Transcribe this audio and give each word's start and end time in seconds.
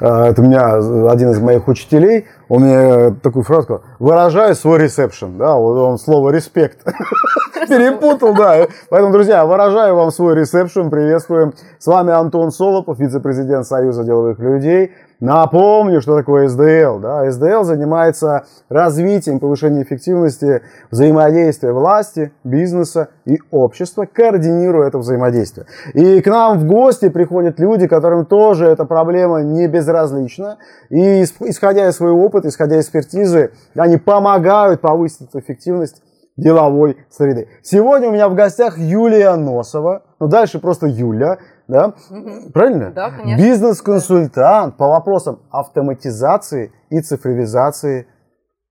это 0.00 0.34
у 0.38 0.44
меня 0.44 0.74
один 1.10 1.30
из 1.30 1.40
моих 1.40 1.68
учителей, 1.68 2.26
он 2.48 2.62
мне 2.62 3.14
такую 3.22 3.42
фразу 3.42 3.62
сказал, 3.62 3.82
выражаю 3.98 4.54
свой 4.54 4.78
ресепшн, 4.78 5.38
да, 5.38 5.54
вот 5.54 5.76
он 5.76 5.98
слово 5.98 6.30
респект 6.30 6.80
перепутал, 7.68 8.34
да. 8.34 8.66
Поэтому, 8.90 9.12
друзья, 9.12 9.44
выражаю 9.44 9.96
вам 9.96 10.10
свой 10.10 10.34
ресепшн, 10.34 10.90
приветствуем. 10.90 11.54
С 11.78 11.86
вами 11.86 12.12
Антон 12.12 12.50
Солопов, 12.50 12.98
вице-президент 12.98 13.66
Союза 13.66 14.04
деловых 14.04 14.38
людей. 14.38 14.92
Напомню, 15.20 16.02
что 16.02 16.16
такое 16.16 16.48
СДЛ. 16.48 16.98
Да? 16.98 17.30
СДЛ 17.30 17.62
занимается 17.62 18.44
развитием, 18.68 19.38
повышением 19.38 19.82
эффективности 19.82 20.62
взаимодействия 20.90 21.72
власти, 21.72 22.32
бизнеса 22.42 23.08
и 23.24 23.38
общества, 23.50 24.06
координируя 24.12 24.88
это 24.88 24.98
взаимодействие. 24.98 25.66
И 25.94 26.20
к 26.20 26.26
нам 26.26 26.58
в 26.58 26.66
гости 26.66 27.08
приходят 27.08 27.58
люди, 27.58 27.86
которым 27.86 28.26
тоже 28.26 28.66
эта 28.66 28.84
проблема 28.84 29.42
не 29.42 29.66
безразлична. 29.66 30.58
И 30.90 31.22
исходя 31.22 31.88
из 31.88 31.96
своего 31.96 32.24
опыта, 32.24 32.48
исходя 32.48 32.76
из 32.76 32.84
экспертизы, 32.84 33.52
они 33.74 33.96
помогают 33.96 34.80
повысить 34.80 35.28
эту 35.28 35.38
эффективность 35.38 36.02
деловой 36.36 36.96
среды. 37.10 37.48
Сегодня 37.62 38.08
у 38.08 38.12
меня 38.12 38.28
в 38.28 38.34
гостях 38.34 38.78
Юлия 38.78 39.36
Носова, 39.36 40.02
ну 40.18 40.28
дальше 40.28 40.58
просто 40.58 40.86
Юля, 40.86 41.38
да? 41.68 41.94
Угу. 42.10 42.52
Правильно? 42.52 42.90
Да, 42.90 43.10
конечно. 43.10 43.42
Бизнес-консультант 43.42 44.76
по 44.76 44.88
вопросам 44.88 45.42
автоматизации 45.50 46.72
и 46.90 47.00
цифровизации 47.00 48.06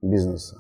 бизнеса. 0.01 0.57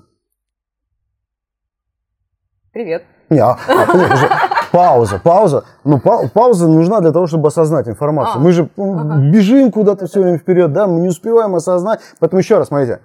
Привет. 2.71 3.03
Не, 3.29 3.39
а, 3.39 3.57
а, 3.67 4.67
пауза, 4.71 5.19
пауза. 5.23 5.63
Ну, 5.83 5.99
па, 5.99 6.27
пауза 6.27 6.67
нужна 6.67 7.01
для 7.01 7.11
того, 7.11 7.27
чтобы 7.27 7.49
осознать 7.49 7.87
информацию. 7.87 8.37
А, 8.37 8.39
мы 8.39 8.51
же 8.51 8.69
ага. 8.77 9.31
бежим 9.31 9.71
куда-то 9.71 10.07
все 10.07 10.21
время 10.21 10.37
вперед, 10.37 10.71
да, 10.71 10.87
мы 10.87 11.01
не 11.01 11.09
успеваем 11.09 11.55
осознать. 11.55 11.99
Поэтому 12.19 12.39
еще 12.39 12.57
раз, 12.57 12.69
смотрите. 12.69 13.01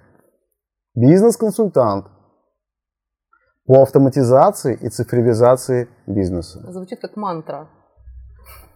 Бизнес-консультант 0.95 2.07
по 3.69 3.83
автоматизации 3.83 4.79
и 4.81 4.89
цифровизации 4.89 5.89
бизнеса. 6.07 6.65
Звучит 6.73 7.01
как 7.01 7.17
мантра. 7.17 7.69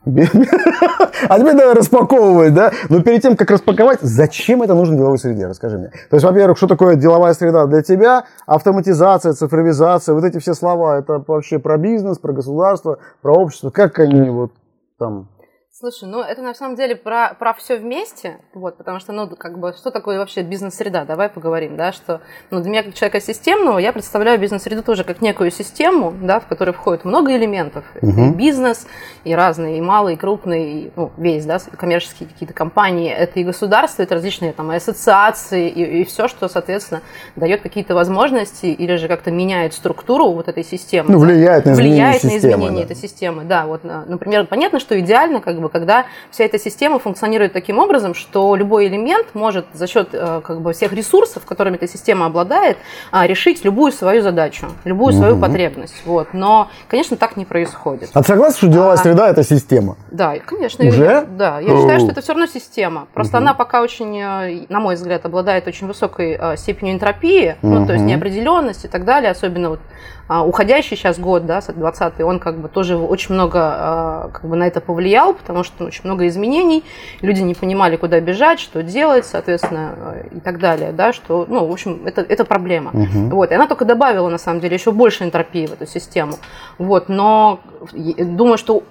А 0.04 1.38
теперь 1.38 1.56
давай 1.56 1.74
распаковывать, 1.74 2.52
да? 2.52 2.72
Но 2.90 3.00
перед 3.02 3.22
тем, 3.22 3.36
как 3.36 3.50
распаковать, 3.50 4.00
зачем 4.02 4.62
это 4.62 4.74
нужно 4.74 4.96
деловой 4.96 5.18
среде? 5.18 5.46
Расскажи 5.46 5.78
мне. 5.78 5.88
То 6.10 6.16
есть, 6.16 6.24
во-первых, 6.24 6.58
что 6.58 6.66
такое 6.66 6.96
деловая 6.96 7.32
среда 7.32 7.66
для 7.66 7.82
тебя? 7.82 8.24
Автоматизация, 8.46 9.32
цифровизация, 9.32 10.14
вот 10.14 10.24
эти 10.24 10.38
все 10.38 10.52
слова, 10.54 10.98
это 10.98 11.24
вообще 11.26 11.58
про 11.58 11.78
бизнес, 11.78 12.18
про 12.18 12.32
государство, 12.32 12.98
про 13.22 13.32
общество. 13.32 13.70
Как 13.70 13.98
они 13.98 14.28
вот 14.28 14.52
там 14.98 15.28
Слушай, 15.74 16.06
ну 16.06 16.20
это 16.20 16.42
на 16.42 16.52
самом 16.52 16.76
деле 16.76 16.94
про, 16.94 17.32
про 17.32 17.54
все 17.54 17.78
вместе, 17.78 18.36
вот, 18.52 18.76
потому 18.76 19.00
что, 19.00 19.12
ну, 19.12 19.26
как 19.26 19.58
бы, 19.58 19.72
что 19.72 19.90
такое 19.90 20.18
вообще 20.18 20.42
бизнес-среда? 20.42 21.06
Давай 21.06 21.30
поговорим, 21.30 21.78
да, 21.78 21.92
что, 21.92 22.20
ну, 22.50 22.60
для 22.60 22.70
меня 22.70 22.82
как 22.82 22.92
человека 22.92 23.20
системного, 23.22 23.78
я 23.78 23.94
представляю 23.94 24.38
бизнес-среду 24.38 24.82
тоже 24.82 25.02
как 25.02 25.22
некую 25.22 25.50
систему, 25.50 26.12
да, 26.12 26.40
в 26.40 26.46
которой 26.46 26.72
входит 26.72 27.06
много 27.06 27.34
элементов. 27.34 27.86
Угу. 28.02 28.10
И 28.10 28.34
бизнес, 28.34 28.86
и 29.24 29.34
разные, 29.34 29.78
и 29.78 29.80
малые, 29.80 30.16
и 30.16 30.18
крупные, 30.18 30.72
и, 30.72 30.92
ну, 30.94 31.10
весь, 31.16 31.46
да, 31.46 31.58
коммерческие 31.58 32.28
какие-то 32.28 32.52
компании, 32.52 33.10
это 33.10 33.40
и 33.40 33.42
государство, 33.42 34.02
это 34.02 34.16
различные 34.16 34.52
там 34.52 34.68
ассоциации, 34.68 35.70
и, 35.70 36.02
и 36.02 36.04
все, 36.04 36.28
что, 36.28 36.48
соответственно, 36.48 37.00
дает 37.34 37.62
какие-то 37.62 37.94
возможности 37.94 38.66
или 38.66 38.96
же 38.96 39.08
как-то 39.08 39.30
меняет 39.30 39.72
структуру 39.72 40.32
вот 40.32 40.48
этой 40.48 40.64
системы. 40.64 41.10
Ну, 41.10 41.18
влияет 41.18 41.64
на 41.64 41.72
изменение 41.72 41.94
влияет 41.94 42.20
системы. 42.20 42.34
на 42.34 42.38
изменение 42.38 42.86
да. 42.86 42.92
этой 42.92 42.96
системы, 42.96 43.44
да, 43.44 43.64
вот, 43.64 43.84
например, 43.84 44.46
понятно, 44.46 44.78
что 44.78 45.00
идеально, 45.00 45.40
как 45.40 45.61
бы, 45.62 45.68
когда 45.68 46.06
вся 46.30 46.44
эта 46.44 46.58
система 46.58 46.98
функционирует 46.98 47.52
таким 47.52 47.78
образом, 47.78 48.14
что 48.14 48.54
любой 48.56 48.88
элемент 48.88 49.28
может 49.34 49.66
за 49.72 49.86
счет 49.86 50.10
э, 50.12 50.40
как 50.44 50.60
бы, 50.60 50.72
всех 50.72 50.92
ресурсов, 50.92 51.44
которыми 51.44 51.76
эта 51.76 51.88
система 51.88 52.26
обладает, 52.26 52.76
а, 53.10 53.26
решить 53.26 53.64
любую 53.64 53.92
свою 53.92 54.22
задачу, 54.22 54.66
любую 54.84 55.12
свою 55.12 55.34
угу. 55.34 55.42
потребность. 55.42 56.02
Вот. 56.04 56.28
Но, 56.32 56.68
конечно, 56.88 57.16
так 57.16 57.36
не 57.36 57.44
происходит. 57.44 58.10
А 58.14 58.22
ты 58.22 58.28
согласен, 58.28 58.56
что 58.56 58.68
деловая 58.68 58.94
а, 58.94 58.96
среда– 58.96 59.28
это 59.30 59.42
система? 59.42 59.96
Да, 60.10 60.34
конечно. 60.44 60.84
Уже? 60.84 61.04
Я, 61.04 61.22
да, 61.22 61.60
я 61.60 61.76
считаю, 61.76 62.00
что 62.00 62.10
это 62.10 62.20
все 62.20 62.32
равно 62.32 62.46
система. 62.46 63.06
Просто 63.14 63.36
угу. 63.36 63.42
она 63.42 63.54
пока 63.54 63.82
очень, 63.82 64.18
э, 64.18 64.66
на 64.68 64.80
мой 64.80 64.94
взгляд, 64.94 65.24
обладает 65.24 65.66
очень 65.66 65.86
высокой 65.86 66.36
э, 66.38 66.56
степенью 66.56 66.94
энтропии, 66.94 67.56
угу. 67.62 67.74
ну, 67.74 67.86
то 67.86 67.92
есть 67.92 68.04
неопределенности 68.04 68.86
и 68.86 68.88
так 68.88 69.04
далее, 69.04 69.30
особенно 69.30 69.70
вот 69.70 69.80
а, 70.28 70.44
уходящий 70.44 70.96
сейчас 70.96 71.18
год, 71.18 71.46
да, 71.46 71.60
20 71.60 72.20
он 72.20 72.38
как 72.38 72.58
бы 72.58 72.68
тоже 72.68 72.96
очень 72.96 73.34
много 73.34 74.30
как 74.32 74.44
бы 74.44 74.56
на 74.56 74.66
это 74.66 74.80
повлиял, 74.80 75.34
потому 75.34 75.51
что 75.62 75.84
очень 75.84 76.02
много 76.04 76.26
изменений, 76.26 76.82
люди 77.20 77.40
не 77.42 77.54
понимали, 77.54 77.96
куда 77.96 78.20
бежать, 78.20 78.60
что 78.60 78.82
делать, 78.82 79.26
соответственно, 79.26 80.16
и 80.30 80.40
так 80.40 80.58
далее, 80.58 80.92
да, 80.92 81.12
что, 81.12 81.46
ну, 81.48 81.66
в 81.66 81.72
общем, 81.72 82.02
это, 82.06 82.22
это 82.22 82.44
проблема. 82.44 82.90
Угу. 82.92 83.36
Вот, 83.36 83.50
и 83.50 83.54
она 83.54 83.66
только 83.66 83.84
добавила, 83.84 84.28
на 84.28 84.38
самом 84.38 84.60
деле, 84.60 84.74
еще 84.74 84.92
больше 84.92 85.24
энтропии 85.24 85.66
в 85.66 85.72
эту 85.72 85.86
систему. 85.86 86.34
Вот, 86.78 87.08
но 87.08 87.60
думаю, 87.92 88.58
что 88.58 88.82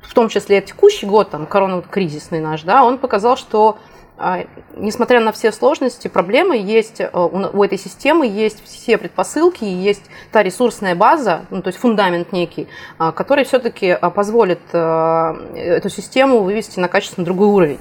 в 0.00 0.14
том 0.14 0.28
числе 0.28 0.60
текущий 0.60 1.06
год, 1.06 1.30
там, 1.30 1.46
коронавирусный 1.46 2.40
наш, 2.40 2.62
да, 2.62 2.84
он 2.84 2.98
показал, 2.98 3.36
что 3.36 3.78
несмотря 4.76 5.20
на 5.20 5.32
все 5.32 5.52
сложности, 5.52 6.08
проблемы 6.08 6.56
есть, 6.56 7.00
э, 7.00 7.08
у 7.12 7.62
этой 7.62 7.78
системы 7.78 8.26
есть 8.26 8.64
все 8.64 8.96
предпосылки, 8.96 9.64
есть 9.64 10.04
та 10.32 10.42
ресурсная 10.42 10.94
база, 10.94 11.44
ну, 11.50 11.60
то 11.60 11.68
есть 11.68 11.78
фундамент 11.78 12.32
некий, 12.32 12.66
а, 12.98 13.12
который 13.12 13.44
все-таки 13.44 13.90
а, 13.90 14.10
позволит 14.10 14.60
э, 14.72 15.34
эту 15.54 15.90
систему 15.90 16.40
вывести 16.40 16.80
на 16.80 16.88
качественно 16.88 17.24
другой 17.24 17.48
уровень. 17.48 17.80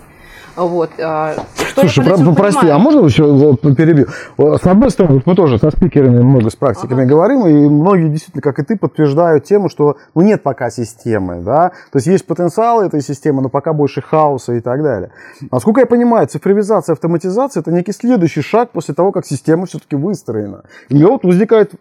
Вот. 0.55 0.91
А, 0.99 1.33
что 1.55 1.81
Слушай, 1.81 2.05
про, 2.05 2.33
прости, 2.33 2.59
понимаю? 2.61 2.75
а 2.75 2.79
можно 2.79 3.05
еще 3.05 3.57
перебью? 3.57 4.07
С 4.37 4.65
одной 4.65 4.89
стороны, 4.89 5.21
мы 5.25 5.35
тоже 5.35 5.59
со 5.59 5.71
спикерами 5.71 6.21
много 6.21 6.49
с 6.49 6.55
практиками 6.55 7.01
ага. 7.01 7.09
говорим, 7.09 7.45
и 7.45 7.69
многие 7.69 8.09
действительно, 8.09 8.41
как 8.41 8.59
и 8.59 8.63
ты, 8.63 8.77
подтверждают 8.77 9.43
тему, 9.43 9.69
что 9.69 9.97
ну, 10.13 10.21
нет 10.21 10.43
пока 10.43 10.69
системы, 10.69 11.41
да, 11.41 11.71
то 11.91 11.97
есть 11.97 12.07
есть 12.07 12.25
потенциал 12.25 12.81
этой 12.81 13.01
системы, 13.01 13.41
но 13.41 13.49
пока 13.49 13.73
больше 13.73 14.01
хаоса 14.01 14.53
и 14.53 14.61
так 14.61 14.81
далее. 14.81 15.11
Насколько 15.51 15.81
я 15.81 15.85
понимаю, 15.85 16.27
цифровизация, 16.27 16.93
автоматизация– 16.93 17.61
это 17.61 17.71
некий 17.71 17.91
следующий 17.91 18.41
шаг 18.41 18.71
после 18.71 18.93
того, 18.93 19.11
как 19.11 19.25
система 19.25 19.65
все-таки 19.65 19.95
выстроена. 19.95 20.63
И 20.87 21.03
вот 21.03 21.25
возникает, 21.25 21.73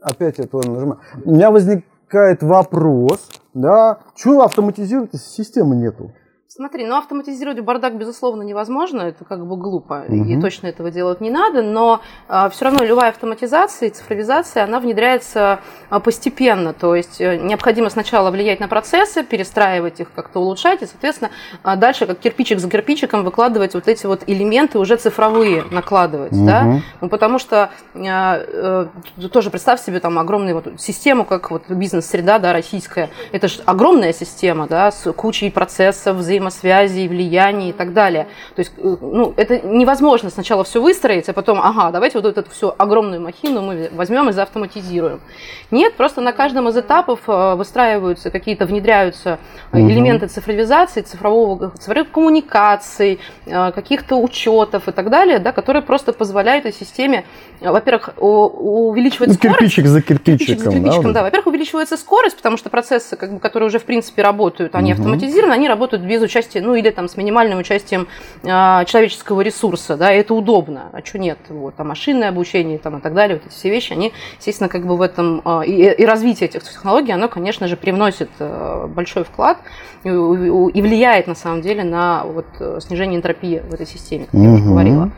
опять 0.00 0.38
я 0.38 0.46
туда 0.46 0.68
нажимаю, 0.68 0.98
у 1.24 1.32
меня 1.32 1.52
возникает 1.52 2.42
вопрос, 2.42 3.28
да, 3.54 3.98
чего 4.16 4.34
если 5.12 5.28
системы 5.28 5.76
нету? 5.76 6.12
Смотри, 6.54 6.84
ну 6.84 6.98
автоматизировать 6.98 7.60
бардак, 7.60 7.96
безусловно, 7.96 8.42
невозможно, 8.42 9.00
это 9.00 9.24
как 9.24 9.46
бы 9.46 9.56
глупо, 9.56 10.04
угу. 10.06 10.24
и 10.24 10.38
точно 10.38 10.66
этого 10.66 10.90
делать 10.90 11.22
не 11.22 11.30
надо, 11.30 11.62
но 11.62 12.02
а, 12.28 12.50
все 12.50 12.66
равно 12.66 12.84
любая 12.84 13.08
автоматизация 13.08 13.88
и 13.88 13.90
цифровизация, 13.90 14.64
она 14.64 14.78
внедряется 14.78 15.60
а, 15.88 15.98
постепенно, 15.98 16.74
то 16.74 16.94
есть 16.94 17.22
а, 17.22 17.38
необходимо 17.38 17.88
сначала 17.88 18.30
влиять 18.30 18.60
на 18.60 18.68
процессы, 18.68 19.24
перестраивать 19.24 20.00
их, 20.00 20.12
как-то 20.12 20.40
улучшать, 20.40 20.82
и, 20.82 20.86
соответственно, 20.86 21.30
а, 21.62 21.76
дальше 21.76 22.04
как 22.04 22.18
кирпичик 22.18 22.58
за 22.58 22.68
кирпичиком 22.68 23.24
выкладывать 23.24 23.72
вот 23.72 23.88
эти 23.88 24.04
вот 24.04 24.24
элементы 24.26 24.78
уже 24.78 24.96
цифровые, 24.96 25.64
накладывать, 25.70 26.32
угу. 26.32 26.44
да, 26.44 26.82
ну 27.00 27.08
потому 27.08 27.38
что 27.38 27.70
а, 27.94 28.42
а, 28.44 28.88
тоже 29.32 29.48
представь 29.48 29.80
себе 29.80 30.00
там 30.00 30.18
огромную 30.18 30.56
вот 30.56 30.78
систему, 30.78 31.24
как 31.24 31.50
вот 31.50 31.70
бизнес-среда, 31.70 32.38
да, 32.38 32.52
российская, 32.52 33.08
это 33.32 33.48
же 33.48 33.62
огромная 33.64 34.12
система, 34.12 34.66
да, 34.66 34.90
с 34.90 35.10
кучей 35.14 35.50
процессов, 35.50 36.18
взаимодействия, 36.18 36.41
взаимосвязи, 36.48 37.08
влияний 37.08 37.70
и 37.70 37.72
так 37.72 37.92
далее. 37.92 38.26
То 38.54 38.60
есть, 38.60 38.72
э, 38.76 38.96
ну, 39.00 39.34
это 39.36 39.60
невозможно 39.60 40.30
сначала 40.30 40.64
все 40.64 40.80
выстроить, 40.80 41.28
а 41.28 41.32
потом, 41.32 41.60
ага, 41.60 41.90
давайте 41.90 42.18
вот 42.18 42.26
эту 42.26 42.50
всю 42.50 42.74
огромную 42.76 43.20
махину 43.20 43.62
мы 43.62 43.90
возьмем 43.92 44.28
и 44.28 44.32
заавтоматизируем. 44.32 45.20
Нет, 45.70 45.94
просто 45.94 46.20
на 46.20 46.32
каждом 46.32 46.68
из 46.68 46.76
этапов 46.76 47.20
э, 47.26 47.54
выстраиваются 47.54 48.30
какие-то, 48.30 48.66
внедряются 48.66 49.38
угу. 49.72 49.80
элементы 49.80 50.26
цифровизации, 50.26 51.02
цифрового, 51.02 51.70
цифровых 51.78 52.10
коммуникаций, 52.10 53.20
каких-то 53.44 54.16
учетов 54.16 54.88
и 54.88 54.92
так 54.92 55.10
далее, 55.10 55.38
да, 55.38 55.52
которые 55.52 55.82
просто 55.82 56.12
позволяют 56.12 56.62
этой 56.62 56.72
системе, 56.72 57.24
во-первых, 57.60 58.10
увеличивать 58.16 59.28
ну, 59.28 59.34
скорость. 59.34 59.58
Кирпичик 59.58 59.86
за 59.86 60.02
кирпичиком. 60.02 60.56
Кирпичик 60.56 60.60
за 60.60 60.70
кирпичиком, 60.70 61.12
да. 61.12 61.20
да. 61.20 61.22
Во-первых, 61.22 61.46
увеличивается 61.48 61.96
скорость, 61.96 62.36
потому 62.36 62.56
что 62.56 62.70
процессы, 62.70 63.16
как 63.16 63.32
бы, 63.34 63.40
которые 63.40 63.68
уже 63.68 63.78
в 63.78 63.84
принципе 63.84 64.22
работают, 64.22 64.74
они 64.74 64.92
угу. 64.92 65.00
автоматизированы, 65.00 65.52
они 65.52 65.68
работают 65.68 66.02
без 66.02 66.22
участия, 66.32 66.60
ну 66.60 66.74
или 66.74 66.90
там 66.90 67.08
с 67.08 67.16
минимальным 67.16 67.58
участием 67.58 68.08
э, 68.42 68.46
человеческого 68.86 69.42
ресурса, 69.42 69.96
да, 69.96 70.12
и 70.12 70.18
это 70.18 70.34
удобно, 70.34 70.90
а 70.92 71.04
что 71.04 71.18
нет, 71.18 71.38
вот, 71.48 71.74
а 71.76 71.84
машинное 71.84 72.30
обучение 72.30 72.78
там 72.78 72.98
и 72.98 73.00
так 73.00 73.14
далее, 73.14 73.36
вот 73.36 73.46
эти 73.46 73.54
все 73.54 73.70
вещи, 73.70 73.92
они, 73.92 74.12
естественно, 74.38 74.68
как 74.68 74.86
бы 74.86 74.96
в 74.96 75.02
этом, 75.02 75.42
э, 75.44 75.66
и, 75.66 76.02
и 76.02 76.04
развитие 76.06 76.48
этих 76.48 76.62
технологий, 76.62 77.12
оно, 77.12 77.28
конечно 77.28 77.68
же, 77.68 77.76
привносит 77.76 78.30
э, 78.38 78.86
большой 78.88 79.24
вклад 79.24 79.58
и, 80.04 80.08
и 80.08 80.82
влияет, 80.82 81.26
на 81.26 81.34
самом 81.34 81.60
деле, 81.60 81.84
на 81.84 82.24
вот, 82.24 82.46
снижение 82.80 83.18
энтропии 83.18 83.62
в 83.68 83.74
этой 83.74 83.86
системе, 83.86 84.24
как 84.24 84.34
угу. 84.34 84.44
я 84.44 84.50
уже 84.52 84.64
говорила. 84.64 85.10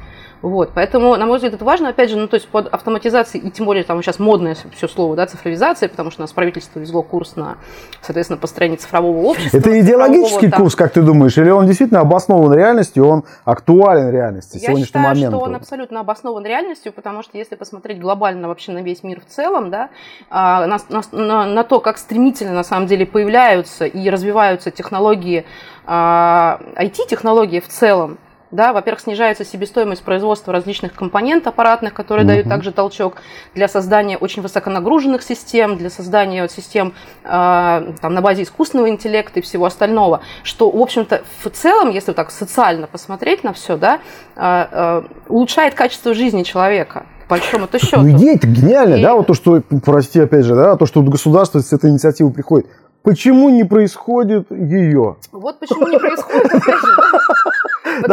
Вот, 0.45 0.73
поэтому, 0.75 1.17
на 1.17 1.25
мой 1.25 1.39
взгляд, 1.39 1.55
это 1.55 1.65
важно, 1.65 1.89
опять 1.89 2.11
же, 2.11 2.19
ну, 2.19 2.29
то 2.29 2.35
есть 2.35 2.47
под 2.49 2.67
автоматизацией, 2.69 3.49
и 3.49 3.51
тем 3.51 3.65
более 3.65 3.83
там 3.83 4.03
сейчас 4.03 4.19
модное 4.19 4.55
все 4.77 4.89
слово, 4.89 5.17
да, 5.17 5.25
цифровизация, 5.27 5.89
потому 5.89 6.11
что 6.11 6.21
у 6.21 6.25
нас 6.25 6.35
правительство 6.35 6.79
везло 6.79 7.03
курс 7.03 7.37
на, 7.37 7.57
соответственно, 8.03 8.39
построение 8.39 8.77
цифрового 8.77 9.23
общества. 9.23 9.57
Это 9.57 9.81
идеологический 9.81 10.51
там... 10.51 10.61
курс, 10.61 10.75
как 10.75 10.93
ты 10.93 11.01
думаешь, 11.01 11.39
или 11.39 11.49
он 11.49 11.67
действительно 11.67 12.01
обоснован 12.01 12.53
реальностью, 12.53 13.07
он 13.07 13.25
актуален 13.47 14.11
реальности, 14.11 14.59
Я 14.59 14.77
считаю, 14.77 15.07
моменту? 15.07 15.39
что 15.39 15.47
он 15.47 15.57
абсолютно 15.57 16.01
обоснован 16.01 16.45
реальностью, 16.45 16.93
потому 16.93 17.23
что 17.23 17.39
если 17.39 17.55
посмотреть 17.55 17.99
глобально 17.99 18.49
вообще 18.49 18.73
на 18.73 18.83
весь 18.83 19.03
мир 19.03 19.23
в 19.27 19.33
целом, 19.33 19.71
да, 19.71 19.89
а, 20.29 20.67
на, 20.67 20.79
на, 21.13 21.47
на 21.47 21.65
то, 21.65 21.81
как 21.81 21.97
стремительно 21.97 22.53
на 22.53 22.65
самом 22.65 22.87
деле 22.87 23.07
появляются 23.07 23.87
и 23.87 24.11
развиваются 24.11 24.71
технологии, 24.71 25.47
IT-технологии 25.87 27.61
а, 27.61 27.63
в 27.63 27.69
целом, 27.69 28.19
да, 28.55 28.73
во-первых, 28.73 29.01
снижается 29.01 29.45
себестоимость 29.45 30.03
производства 30.03 30.53
различных 30.53 30.95
компонент 30.95 31.47
аппаратных, 31.47 31.93
которые 31.93 32.25
mm-hmm. 32.25 32.29
дают 32.29 32.49
также 32.49 32.73
толчок 32.73 33.17
для 33.55 33.69
создания 33.69 34.17
очень 34.17 34.43
высоконагруженных 34.43 35.23
систем, 35.23 35.77
для 35.77 35.91
создания 35.91 36.49
систем 36.49 36.95
э, 37.25 37.29
там, 37.29 38.15
на 38.15 38.21
базе 38.21 38.43
искусственного 38.43 38.89
интеллекта 38.89 39.41
и 39.41 39.43
всего 39.43 39.67
остального, 39.67 40.21
что, 40.43 40.71
в 40.71 40.81
общем-то, 40.81 41.23
в 41.43 41.51
целом, 41.51 41.91
если 41.91 42.13
так 42.13 42.31
социально 42.31 42.87
посмотреть 42.87 43.45
на 43.45 43.53
все, 43.53 43.77
да, 43.77 43.99
э, 44.37 44.67
э, 44.71 45.03
улучшает 45.29 45.75
качество 45.75 46.15
жизни 46.15 46.43
человека 46.45 47.07
большому-то 47.29 47.79
счету. 47.79 48.03
Ну, 48.03 48.11
идея-то 48.11 48.47
гениальная, 48.47 48.99
и... 48.99 49.03
да, 49.03 49.15
вот 49.15 49.27
то, 49.27 49.35
что, 49.35 49.63
прости, 49.85 50.21
опять 50.21 50.45
же, 50.45 50.55
да, 50.55 50.77
то, 50.77 50.87
что 50.87 51.03
государство 51.03 51.59
с 51.59 51.73
этой 51.73 51.91
инициативой 51.91 52.33
приходит. 52.33 52.67
Почему 53.05 53.51
не 53.51 53.65
происходит 53.65 54.51
ее? 54.51 55.17
Вот 55.31 55.61
почему 55.61 55.87
не 55.89 55.99
происходит, 55.99 56.47
опять 56.47 56.81
же, 56.81 56.97
да, 56.97 57.44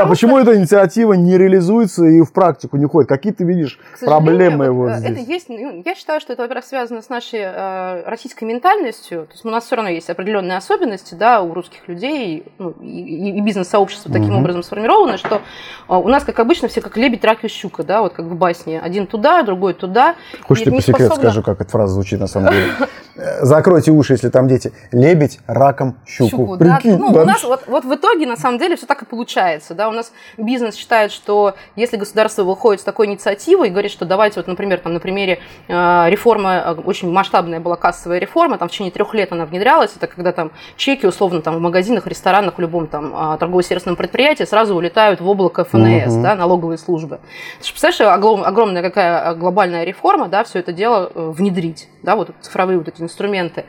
почему 0.07 0.37
эта 0.37 0.57
инициатива 0.57 1.13
не 1.13 1.37
реализуется 1.37 2.05
и 2.05 2.21
в 2.21 2.31
практику 2.31 2.77
не 2.77 2.85
ходит? 2.85 3.09
Какие 3.09 3.33
ты 3.33 3.43
видишь 3.43 3.79
проблемы 4.01 4.65
его 4.65 4.91
здесь? 4.91 5.11
Это 5.11 5.19
есть, 5.19 5.49
ну, 5.49 5.81
я 5.85 5.95
считаю, 5.95 6.19
что 6.21 6.33
это, 6.33 6.43
во-первых, 6.43 6.65
связано 6.65 7.01
с 7.01 7.09
нашей 7.09 7.39
э, 7.41 8.03
российской 8.05 8.45
ментальностью. 8.45 9.25
То 9.25 9.33
есть 9.33 9.45
у 9.45 9.49
нас 9.49 9.65
все 9.65 9.75
равно 9.75 9.91
есть 9.91 10.09
определенные 10.09 10.57
особенности, 10.57 11.15
да, 11.15 11.41
у 11.41 11.53
русских 11.53 11.87
людей, 11.87 12.45
ну, 12.57 12.71
и, 12.81 13.37
и 13.37 13.41
бизнес-сообщество 13.41 14.11
таким 14.11 14.35
образом 14.35 14.63
сформировано, 14.63 15.17
что 15.17 15.35
э, 15.35 15.39
у 15.87 16.07
нас, 16.07 16.23
как 16.23 16.39
обычно, 16.39 16.67
все 16.67 16.81
как 16.81 16.97
лебедь, 16.97 17.23
рак 17.23 17.43
и 17.43 17.47
щука, 17.47 17.83
да, 17.83 18.01
вот 18.01 18.13
как 18.13 18.25
в 18.25 18.35
басне. 18.35 18.79
Один 18.79 19.07
туда, 19.07 19.43
другой 19.43 19.73
туда. 19.73 20.15
Хочешь, 20.43 20.63
ты 20.65 20.71
по 20.71 20.81
секрету 20.81 21.15
скажу, 21.15 21.43
как 21.43 21.61
эта 21.61 21.69
фраза 21.69 21.93
звучит 21.93 22.19
на 22.19 22.27
самом 22.27 22.51
деле? 22.51 22.67
Закройте 23.41 23.91
уши, 23.91 24.13
если 24.13 24.29
там 24.29 24.47
дети. 24.47 24.71
Лебедь, 24.91 25.39
раком, 25.47 25.97
щуку. 26.05 26.29
щуку 26.29 26.57
Прикинь, 26.57 26.97
да. 26.97 26.97
Ну, 26.97 27.21
у 27.21 27.25
нас 27.25 27.43
вот, 27.43 27.63
вот 27.67 27.85
в 27.85 27.93
итоге, 27.93 28.25
на 28.25 28.35
самом 28.35 28.57
деле, 28.57 28.75
все 28.75 28.85
так 28.85 29.01
и 29.01 29.05
получается. 29.05 29.73
Да? 29.73 29.89
У 29.89 29.91
нас 29.91 30.11
бизнес 30.37 30.75
считает, 30.75 31.11
что 31.11 31.55
если 31.75 31.97
государство 31.97 32.43
выходит 32.43 32.81
с 32.81 32.83
такой 32.83 33.07
инициативой 33.07 33.67
и 33.67 33.71
говорит, 33.71 33.91
что 33.91 34.05
давайте, 34.05 34.39
вот, 34.39 34.47
например, 34.47 34.79
там, 34.79 34.93
на 34.93 34.99
примере 34.99 35.39
э, 35.67 36.09
реформы, 36.09 36.49
э, 36.49 36.73
очень 36.85 37.11
масштабная 37.11 37.59
была 37.59 37.75
кассовая 37.75 38.19
реформа, 38.19 38.57
там 38.57 38.67
в 38.67 38.71
течение 38.71 38.91
трех 38.91 39.13
лет 39.13 39.31
она 39.31 39.45
внедрялась, 39.45 39.91
это 39.95 40.07
когда 40.07 40.31
там 40.31 40.51
чеки, 40.75 41.05
условно, 41.05 41.41
там 41.41 41.55
в 41.55 41.59
магазинах, 41.59 42.07
ресторанах, 42.07 42.55
в 42.57 42.59
любом 42.59 42.87
там 42.87 43.13
э, 43.33 43.37
торгово-сервисном 43.37 43.95
предприятии 43.95 44.43
сразу 44.43 44.75
улетают 44.75 45.21
в 45.21 45.27
облако 45.27 45.63
ФНС, 45.65 46.13
угу. 46.13 46.23
да, 46.23 46.35
налоговые 46.35 46.77
службы. 46.77 47.19
Ты 47.59 47.67
же 47.67 47.73
представляешь, 47.73 48.45
огромная 48.45 48.81
какая 48.81 49.35
глобальная 49.35 49.83
реформа, 49.83 50.27
да, 50.27 50.43
все 50.43 50.59
это 50.59 50.71
дело 50.73 51.11
внедрить, 51.13 51.87
да, 52.03 52.15
вот 52.15 52.31
цифровые 52.41 52.77
вот 52.77 52.87
эти 52.87 53.01
инструменты. 53.01 53.65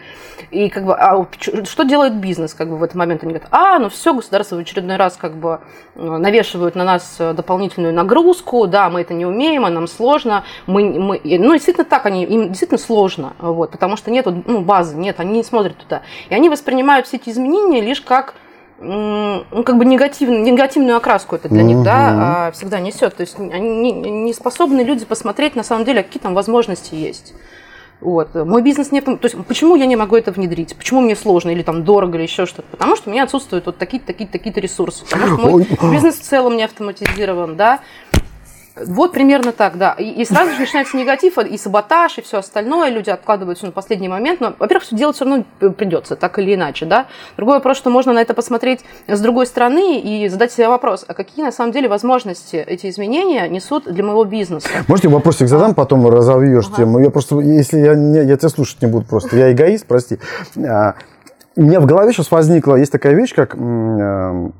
И 0.51 0.69
как 0.69 0.85
бы, 0.85 0.95
а 0.95 1.27
что 1.65 1.85
делает 1.85 2.17
бизнес 2.17 2.55
как 2.55 2.69
бы 2.69 2.77
в 2.77 2.83
этот 2.83 2.97
момент? 2.97 3.23
Они 3.23 3.33
говорят, 3.33 3.49
а, 3.51 3.79
ну 3.79 3.89
все, 3.89 4.15
государство 4.15 4.57
в 4.57 4.59
очередной 4.59 4.97
раз 4.97 5.17
как 5.17 5.37
бы 5.37 5.61
навешивают 5.95 6.75
на 6.75 6.85
нас 6.85 7.17
дополнительную 7.19 7.95
нагрузку, 7.95 8.67
да, 8.67 8.91
мы 8.91 9.01
это 9.01 9.15
не 9.15 9.27
умеем, 9.27 9.65
а 9.65 9.71
нам 9.71 9.87
сложно, 9.87 10.45
мы, 10.67 10.85
мы, 10.99 11.21
ну, 11.25 11.53
действительно 11.53 11.85
так, 11.85 12.07
они, 12.07 12.25
им 12.25 12.49
действительно 12.49 12.79
сложно, 12.79 13.33
вот, 13.39 13.71
потому 13.71 13.97
что 13.97 14.11
нет 14.11 14.27
ну, 14.27 14.61
базы, 14.61 14.97
нет, 14.97 15.21
они 15.21 15.39
не 15.39 15.45
смотрят 15.45 15.77
туда. 15.77 16.03
И 16.29 16.35
они 16.35 16.49
воспринимают 16.49 17.07
все 17.07 17.17
эти 17.17 17.31
изменения 17.31 17.81
лишь 17.81 18.01
как 18.01 18.35
ну, 18.83 19.45
как 19.65 19.79
бы 19.79 19.85
негативную, 19.85 20.43
негативную 20.43 20.97
окраску 20.97 21.37
это 21.37 21.49
для 21.49 21.63
угу. 21.63 21.69
них, 21.69 21.83
да, 21.85 22.49
а, 22.49 22.53
всегда 22.53 22.81
несет. 22.81 23.17
То 23.17 23.21
есть 23.21 23.39
они 23.39 23.93
не 23.93 24.33
способны 24.35 24.81
люди 24.81 25.05
посмотреть, 25.05 25.55
на 25.55 25.63
самом 25.63 25.85
деле, 25.85 26.03
какие 26.03 26.21
там 26.21 26.35
возможности 26.35 26.95
есть. 26.95 27.35
Вот. 28.03 28.35
Мой 28.35 28.63
бизнес 28.63 28.91
не 28.91 29.01
в 29.01 29.05
том... 29.05 29.17
То 29.17 29.27
есть 29.27 29.37
почему 29.47 29.77
я 29.77 29.87
не 29.87 29.95
могу 29.95 30.17
это 30.17 30.33
внедрить? 30.33 30.75
Почему 30.77 31.01
мне 31.01 31.15
сложно 31.15 31.51
или 31.51 31.63
там 31.63 31.85
дорого 31.85 32.19
или 32.19 32.25
еще 32.25 32.47
что-то? 32.47 32.67
Потому 32.69 32.97
что 32.97 33.09
у 33.09 33.13
меня 33.13 33.23
отсутствуют 33.23 33.67
вот 33.67 33.79
такие-то, 33.79 34.07
такие-то, 34.07 34.33
такие-то 34.33 34.61
ресурсы. 34.61 35.05
Потому 35.05 35.39
что 35.39 35.49
мой 35.49 35.67
бизнес 35.93 36.17
в 36.17 36.23
целом 36.23 36.57
не 36.57 36.65
автоматизирован, 36.65 37.57
да. 37.57 37.81
Вот 38.77 39.13
примерно 39.13 39.53
так, 39.53 39.77
да. 39.77 39.93
И, 39.99 40.05
и 40.05 40.25
сразу 40.25 40.53
же 40.53 40.61
начинается 40.61 40.97
негатив, 40.97 41.39
и 41.39 41.59
саботаж, 41.59 42.19
и 42.19 42.23
все 42.23 42.39
остальное. 42.39 42.91
Люди 42.91 43.11
откладывают 43.11 43.59
все 43.59 43.67
на 43.67 43.73
последний 43.73 44.09
момент. 44.09 44.41
Но, 44.41 44.55
во-первых, 44.59 44.85
все 44.85 44.97
делать 44.97 45.17
все 45.17 45.25
равно 45.25 45.45
придется, 45.73 46.17
так 46.17 46.39
или 46.39 46.55
иначе, 46.55 46.87
да. 46.87 47.07
Другой 47.37 47.57
вопрос, 47.57 47.77
что 47.77 47.91
можно 47.91 48.13
на 48.13 48.21
это 48.21 48.35
посмотреть 48.35 48.81
с 49.07 49.21
другой 49.21 49.47
стороны 49.47 50.01
и 50.01 50.29
задать 50.29 50.53
себе 50.53 50.69
вопрос, 50.69 51.05
а 51.07 51.15
какие 51.15 51.45
на 51.45 51.53
самом 51.53 51.73
деле 51.73 51.89
возможности 51.89 52.57
эти 52.57 52.89
изменения 52.89 53.47
несут 53.49 53.85
для 53.85 54.05
моего 54.05 54.25
бизнеса? 54.25 54.69
Можете 54.89 55.09
вопросик 55.09 55.49
задам, 55.49 55.75
потом 55.75 56.09
разовьешь 56.09 56.67
ага. 56.67 56.77
тему. 56.77 56.99
Я 56.99 57.11
просто, 57.11 57.41
если 57.41 57.79
я, 57.79 57.95
не, 57.95 58.25
я 58.25 58.37
тебя 58.37 58.49
слушать 58.49 58.81
не 58.81 58.89
буду 58.89 59.07
просто, 59.07 59.37
я 59.37 59.53
эгоист, 59.53 59.87
прости. 59.87 60.19
А, 60.57 60.95
у 61.57 61.63
меня 61.63 61.81
в 61.81 61.87
голове 61.87 62.13
сейчас 62.13 62.31
возникла, 62.31 62.77
есть 62.77 62.93
такая 62.93 63.15
вещь, 63.15 63.35
как 63.35 63.55
э, 63.55 64.51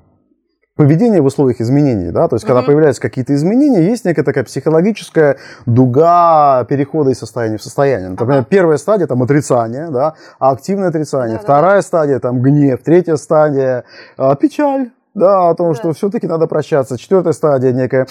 поведение 0.83 1.23
в 1.23 1.27
условиях 1.27 1.61
изменений, 1.61 2.11
да, 2.11 2.27
то 2.27 2.35
есть, 2.35 2.45
когда 2.45 2.61
mm-hmm. 2.61 2.67
появляются 2.67 3.01
какие-то 3.01 3.33
изменения, 3.35 3.89
есть 3.89 4.05
некая 4.05 4.25
такая 4.25 4.43
психологическая 4.43 5.37
дуга 5.65 6.65
перехода 6.65 7.11
из 7.11 7.19
состояния 7.19 7.57
в 7.57 7.63
состояние. 7.63 8.09
Например, 8.09 8.41
uh-huh. 8.41 8.47
первая 8.49 8.79
стадия 8.79 9.07
там 9.07 9.23
отрицание, 9.23 9.91
да, 9.91 10.15
активное 10.41 10.89
отрицание, 10.89 11.37
yeah, 11.37 11.41
вторая 11.41 11.77
да. 11.77 11.83
стадия 11.83 12.19
там 12.19 12.43
гнев, 12.43 12.81
третья 12.83 13.15
стадия 13.15 13.85
а, 14.17 14.35
печаль, 14.35 14.91
да, 15.15 15.51
о 15.51 15.55
том, 15.55 15.69
да. 15.69 15.75
что 15.75 15.93
все-таки 15.93 16.27
надо 16.27 16.49
прощаться. 16.49 16.99
Четвертая 16.99 17.33
стадия 17.33 17.73
некое 17.73 18.09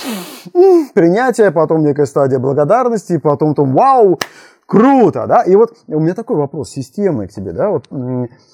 принятие, 0.93 1.51
потом 1.51 1.83
некая 1.83 2.05
стадия 2.05 2.39
благодарности, 2.39 3.17
потом 3.17 3.53
там 3.53 3.73
вау, 3.73 4.17
круто, 4.71 5.27
да. 5.27 5.41
И 5.41 5.53
вот 5.53 5.77
у 5.87 5.99
меня 5.99 6.13
такой 6.13 6.37
вопрос 6.37 6.69
системный 6.69 7.27
к 7.27 7.31
тебе, 7.31 7.51
да, 7.51 7.69
вот 7.69 7.87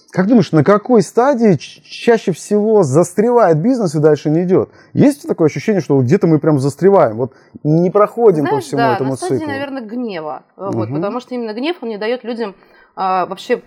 как 0.09 0.25
думаешь, 0.25 0.51
на 0.51 0.63
какой 0.63 1.03
стадии 1.03 1.57
чаще 1.57 2.31
всего 2.31 2.81
застревает 2.81 3.59
бизнес 3.59 3.93
и 3.93 3.99
дальше 3.99 4.31
не 4.31 4.43
идет? 4.43 4.69
Есть 4.93 5.27
такое 5.27 5.45
ощущение, 5.47 5.79
что 5.79 6.01
где-то 6.01 6.25
мы 6.25 6.39
прям 6.39 6.57
застреваем, 6.57 7.17
вот 7.17 7.33
не 7.63 7.91
проходим 7.91 8.47
Знаешь, 8.47 8.55
по 8.55 8.61
всему 8.61 8.77
да, 8.79 8.95
этому 8.95 9.11
на 9.11 9.15
стадии, 9.15 9.35
циклу? 9.35 9.47
наверное, 9.47 9.83
гнева, 9.83 10.43
угу. 10.55 10.71
вот, 10.71 10.89
потому 10.91 11.19
что 11.19 11.35
именно 11.35 11.53
гнев, 11.53 11.77
он 11.81 11.89
не 11.89 11.97
дает 11.99 12.23
людям 12.23 12.55
вообще 12.97 13.57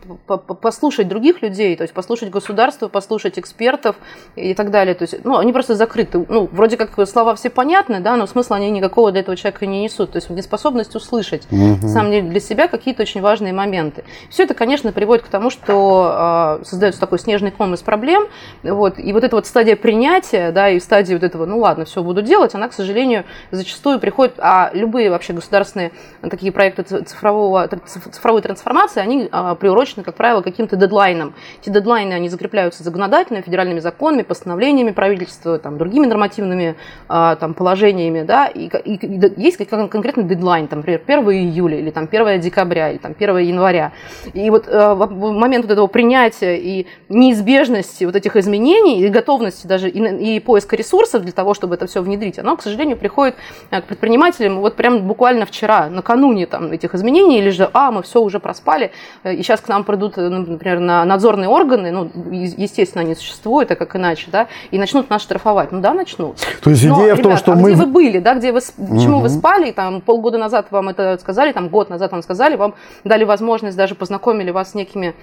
послушать 0.60 1.06
других 1.06 1.40
людей, 1.40 1.76
то 1.76 1.82
есть 1.82 1.94
послушать 1.94 2.30
государство, 2.30 2.88
послушать 2.88 3.38
экспертов 3.38 3.94
и 4.34 4.54
так 4.54 4.72
далее. 4.72 4.94
То 4.96 5.02
есть, 5.04 5.24
ну, 5.24 5.38
они 5.38 5.52
просто 5.52 5.76
закрыты. 5.76 6.26
Ну, 6.28 6.48
вроде 6.50 6.76
как 6.76 6.90
слова 7.08 7.36
все 7.36 7.48
понятны, 7.48 8.00
да, 8.00 8.16
но 8.16 8.26
смысла 8.26 8.56
они 8.56 8.70
никакого 8.70 9.12
для 9.12 9.20
этого 9.20 9.36
человека 9.36 9.66
не 9.66 9.82
несут. 9.82 10.10
То 10.12 10.16
есть 10.16 10.30
неспособность 10.30 10.96
услышать, 10.96 11.46
угу. 11.52 11.78
на 11.80 11.88
самом 11.88 12.10
деле, 12.10 12.28
для 12.28 12.40
себя 12.40 12.66
какие-то 12.66 13.02
очень 13.02 13.20
важные 13.20 13.52
моменты. 13.52 14.02
Все 14.30 14.42
это, 14.42 14.54
конечно, 14.54 14.90
приводит 14.90 15.24
к 15.24 15.28
тому, 15.28 15.50
что 15.50 16.58
э, 16.60 16.64
создается 16.64 17.00
такой 17.00 17.20
снежный 17.20 17.52
ком 17.52 17.74
из 17.74 17.82
проблем. 17.82 18.26
Вот, 18.64 18.98
и 18.98 19.12
вот 19.12 19.22
эта 19.22 19.36
вот 19.36 19.46
стадия 19.46 19.76
принятия, 19.76 20.50
да, 20.50 20.70
и 20.70 20.80
стадия 20.80 21.14
вот 21.14 21.22
этого, 21.22 21.46
ну 21.46 21.58
ладно, 21.60 21.84
все 21.84 22.02
буду 22.02 22.20
делать, 22.22 22.56
она, 22.56 22.66
к 22.66 22.72
сожалению, 22.72 23.24
зачастую 23.52 24.00
приходит, 24.00 24.34
а 24.38 24.70
любые 24.72 25.08
вообще 25.10 25.34
государственные 25.34 25.92
такие 26.22 26.50
проекты 26.50 26.82
цифрового, 26.82 27.68
цифровой 27.86 28.42
трансформации, 28.42 29.00
они 29.00 29.19
а, 29.32 29.54
приурочены, 29.54 30.02
как 30.02 30.14
правило, 30.14 30.42
каким-то 30.42 30.76
дедлайнам. 30.76 31.34
Эти 31.60 31.70
дедлайны, 31.70 32.12
они 32.12 32.28
закрепляются 32.28 32.82
законодательно, 32.82 33.42
федеральными 33.42 33.80
законами, 33.80 34.22
постановлениями 34.22 34.90
правительства, 34.90 35.58
там, 35.58 35.78
другими 35.78 36.06
нормативными 36.06 36.76
а, 37.08 37.36
там, 37.36 37.54
положениями, 37.54 38.22
да, 38.22 38.46
и, 38.46 38.68
и, 38.84 38.94
и 38.94 39.32
есть 39.36 39.58
конкретный 39.68 40.24
дедлайн, 40.24 40.68
там, 40.68 40.80
например, 40.80 41.02
1 41.06 41.18
июля 41.30 41.78
или 41.78 41.90
там, 41.90 42.08
1 42.10 42.40
декабря 42.40 42.90
или 42.90 42.98
там, 42.98 43.14
1 43.18 43.38
января. 43.38 43.92
И 44.32 44.48
вот 44.50 44.68
а, 44.68 44.94
в 44.94 45.32
момент 45.32 45.64
вот 45.64 45.72
этого 45.72 45.86
принятия 45.86 46.56
и 46.56 46.86
неизбежности 47.08 48.04
вот 48.04 48.16
этих 48.16 48.36
изменений 48.36 49.02
и 49.02 49.08
готовности 49.08 49.66
даже 49.66 49.88
и, 49.88 50.36
и 50.36 50.40
поиска 50.40 50.76
ресурсов 50.76 51.22
для 51.22 51.32
того, 51.32 51.54
чтобы 51.54 51.74
это 51.74 51.86
все 51.86 52.02
внедрить, 52.02 52.38
оно, 52.38 52.56
к 52.56 52.62
сожалению, 52.62 52.96
приходит 52.96 53.36
к 53.70 53.82
предпринимателям 53.82 54.60
вот 54.60 54.76
прям 54.76 55.06
буквально 55.06 55.46
вчера, 55.46 55.88
накануне 55.88 56.46
там, 56.46 56.72
этих 56.72 56.94
изменений, 56.94 57.38
или 57.38 57.50
же, 57.50 57.68
а, 57.72 57.90
мы 57.90 58.02
все 58.02 58.20
уже 58.20 58.40
проспали, 58.40 58.92
и 59.24 59.42
сейчас 59.42 59.60
к 59.60 59.68
нам 59.68 59.84
придут, 59.84 60.18
э, 60.18 60.28
ну, 60.28 60.38
например, 60.46 60.80
на 60.80 61.04
надзорные 61.04 61.48
органы, 61.48 61.90
ну, 61.90 62.10
естественно, 62.30 63.02
они 63.02 63.14
существуют, 63.14 63.70
а 63.70 63.76
как 63.76 63.96
иначе, 63.96 64.28
да, 64.30 64.48
и 64.70 64.78
начнут 64.78 65.10
нас 65.10 65.22
штрафовать. 65.22 65.72
Ну 65.72 65.80
да, 65.80 65.94
начнут. 65.94 66.36
То 66.62 66.70
есть 66.70 66.82
идея 66.82 66.92
Но, 66.92 67.00
в 67.00 67.06
ребят, 67.06 67.22
том, 67.22 67.36
что 67.36 67.52
а 67.52 67.56
мы... 67.56 67.72
где 67.72 67.82
вы 67.82 67.86
были, 67.86 68.18
да, 68.18 68.34
где 68.34 68.52
вы, 68.52 68.60
почему 68.60 69.16
угу. 69.16 69.22
вы 69.22 69.28
спали, 69.28 69.72
там, 69.72 70.00
полгода 70.00 70.38
назад 70.38 70.68
вам 70.70 70.88
это 70.88 71.18
сказали, 71.20 71.52
там, 71.52 71.68
год 71.68 71.90
назад 71.90 72.12
вам 72.12 72.22
сказали, 72.22 72.56
вам 72.56 72.74
дали 73.04 73.24
возможность, 73.24 73.76
даже 73.76 73.94
познакомили 73.94 74.50
вас 74.50 74.72
с 74.72 74.74
некими 74.74 75.14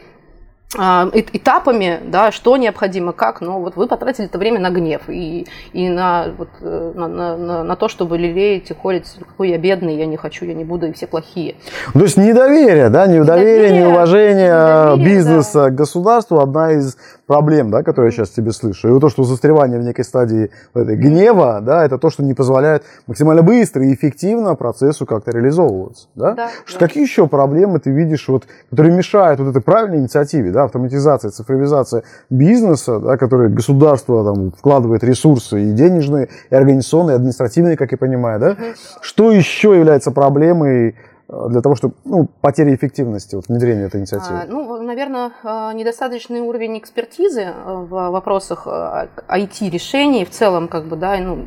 этапами, 0.75 2.01
да, 2.05 2.31
что 2.31 2.57
необходимо, 2.57 3.13
как, 3.13 3.39
но 3.39 3.61
вот 3.61 3.77
вы 3.77 3.87
потратили 3.87 4.27
это 4.27 4.37
время 4.37 4.59
на 4.59 4.69
гнев 4.69 5.03
и, 5.07 5.47
и 5.71 5.87
на, 5.87 6.27
вот, 6.37 6.49
э, 6.59 6.91
на, 6.93 7.07
на, 7.07 7.63
на 7.63 7.75
то, 7.77 7.87
чтобы 7.87 8.17
лелеять 8.17 8.69
и 8.69 8.73
холить, 8.73 9.05
какой 9.17 9.49
я 9.49 9.57
бедный, 9.57 9.95
я 9.95 10.05
не 10.05 10.17
хочу, 10.17 10.43
я 10.45 10.53
не 10.53 10.65
буду, 10.65 10.87
и 10.87 10.91
все 10.91 11.07
плохие. 11.07 11.55
То 11.93 12.01
есть 12.01 12.17
недоверие, 12.17 12.89
да, 12.89 13.07
недоверие, 13.07 13.69
недоверие 13.69 13.81
неуважение 13.81 14.47
недоверие, 14.47 15.05
бизнеса 15.05 15.63
да. 15.65 15.69
государству 15.69 16.39
одна 16.39 16.73
из 16.73 16.97
проблем, 17.27 17.69
да, 17.69 17.83
которые 17.83 18.07
я 18.07 18.11
сейчас 18.11 18.29
тебе 18.31 18.51
слышу. 18.51 18.89
И 18.89 18.91
вот 18.91 18.99
то, 18.99 19.09
что 19.09 19.23
застревание 19.23 19.79
в 19.79 19.83
некой 19.83 20.03
стадии 20.03 20.49
этой 20.73 20.95
гнева, 20.95 21.61
да, 21.61 21.85
это 21.85 21.97
то, 21.97 22.09
что 22.09 22.23
не 22.23 22.33
позволяет 22.33 22.83
максимально 23.05 23.41
быстро 23.41 23.85
и 23.85 23.93
эффективно 23.93 24.55
процессу 24.55 25.05
как-то 25.05 25.31
реализовываться. 25.31 26.07
Да? 26.15 26.33
Да, 26.33 26.49
что, 26.65 26.79
да. 26.79 26.87
Какие 26.87 27.03
еще 27.03 27.27
проблемы 27.27 27.79
ты 27.79 27.91
видишь, 27.91 28.27
вот, 28.27 28.47
которые 28.69 28.95
мешают 28.95 29.39
вот 29.39 29.49
этой 29.49 29.61
правильной 29.61 29.99
инициативе, 29.99 30.51
да, 30.57 30.63
автоматизация, 30.65 31.31
цифровизация 31.31 32.03
бизнеса, 32.29 32.99
да, 32.99 33.17
которые 33.17 33.49
государство 33.49 34.23
там, 34.23 34.51
вкладывает 34.51 35.03
ресурсы 35.03 35.69
и 35.69 35.71
денежные, 35.71 36.29
и 36.49 36.55
организационные, 36.55 37.13
и 37.13 37.17
административные, 37.17 37.77
как 37.77 37.91
я 37.91 37.97
понимаю, 37.97 38.39
да? 38.39 38.57
Что 39.01 39.31
еще 39.31 39.75
является 39.75 40.11
проблемой 40.11 40.95
Э, 41.29 41.47
для 41.49 41.61
того, 41.61 41.75
чтобы, 41.75 41.95
ну, 42.05 42.29
потери 42.41 42.73
эффективности 42.73 43.35
вот, 43.35 43.47
внедрения 43.47 43.83
этой 43.83 43.99
инициативы? 43.99 44.39
А, 44.39 44.45
ну, 44.47 44.81
наверное, 44.81 45.31
э, 45.43 45.73
недостаточный 45.73 46.39
уровень 46.39 46.77
экспертизы 46.77 47.47
в 47.65 47.89
вопросах 47.89 48.65
IT-решений 48.67 50.25
в 50.25 50.29
целом, 50.29 50.67
как 50.67 50.85
бы, 50.85 50.95
да, 50.95 51.17
ну, 51.17 51.45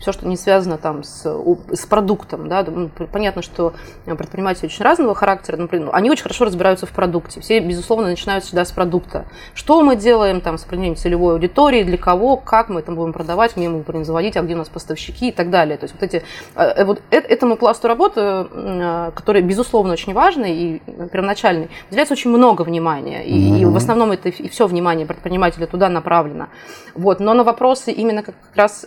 все, 0.00 0.12
что 0.12 0.26
не 0.26 0.36
связано 0.36 0.78
там 0.78 1.02
с, 1.02 1.24
с 1.72 1.86
продуктом, 1.86 2.48
да, 2.48 2.64
ну, 2.66 2.90
понятно, 3.12 3.42
что 3.42 3.74
предприниматели 4.04 4.66
очень 4.66 4.84
разного 4.84 5.14
характера, 5.14 5.56
например, 5.56 5.90
они 5.92 6.10
очень 6.10 6.22
хорошо 6.22 6.44
разбираются 6.44 6.86
в 6.86 6.90
продукте, 6.90 7.40
все, 7.40 7.60
безусловно, 7.60 8.08
начинают 8.08 8.44
всегда 8.44 8.64
с 8.64 8.72
продукта. 8.72 9.26
Что 9.54 9.82
мы 9.82 9.96
делаем 9.96 10.40
там 10.40 10.58
с 10.58 10.64
определением 10.64 10.96
целевой 10.96 11.34
аудитории, 11.34 11.82
для 11.82 11.98
кого, 11.98 12.36
как 12.36 12.68
мы 12.68 12.80
это 12.80 12.92
будем 12.92 13.12
продавать, 13.12 13.56
где 13.56 13.68
мы 13.68 13.80
будем 13.80 14.04
заводить, 14.04 14.36
а 14.36 14.42
где 14.42 14.54
у 14.54 14.58
нас 14.58 14.68
поставщики 14.68 15.28
и 15.28 15.32
так 15.32 15.50
далее. 15.50 15.76
То 15.76 15.84
есть 15.84 15.94
вот 15.94 16.02
эти, 16.02 16.24
э, 16.54 16.62
э, 16.62 16.84
вот 16.84 17.02
этому 17.10 17.56
пласту 17.56 17.88
работы, 17.88 18.20
э, 18.20 19.10
который, 19.14 19.42
безусловно, 19.42 19.92
очень 19.92 20.14
важный 20.14 20.56
и 20.56 20.78
первоначальный, 21.12 21.70
уделяется 21.88 22.14
очень 22.14 22.30
много 22.30 22.62
внимания, 22.62 23.24
и, 23.24 23.34
mm-hmm. 23.34 23.60
и 23.60 23.64
в 23.64 23.76
основном 23.76 24.12
это 24.12 24.28
и 24.28 24.48
все 24.48 24.66
внимание 24.66 25.06
предпринимателя 25.06 25.66
туда 25.66 25.88
направлено. 25.88 26.48
Вот, 26.94 27.20
но 27.20 27.34
на 27.34 27.44
вопросы 27.44 27.92
именно 27.92 28.22
как 28.22 28.34
раз 28.54 28.86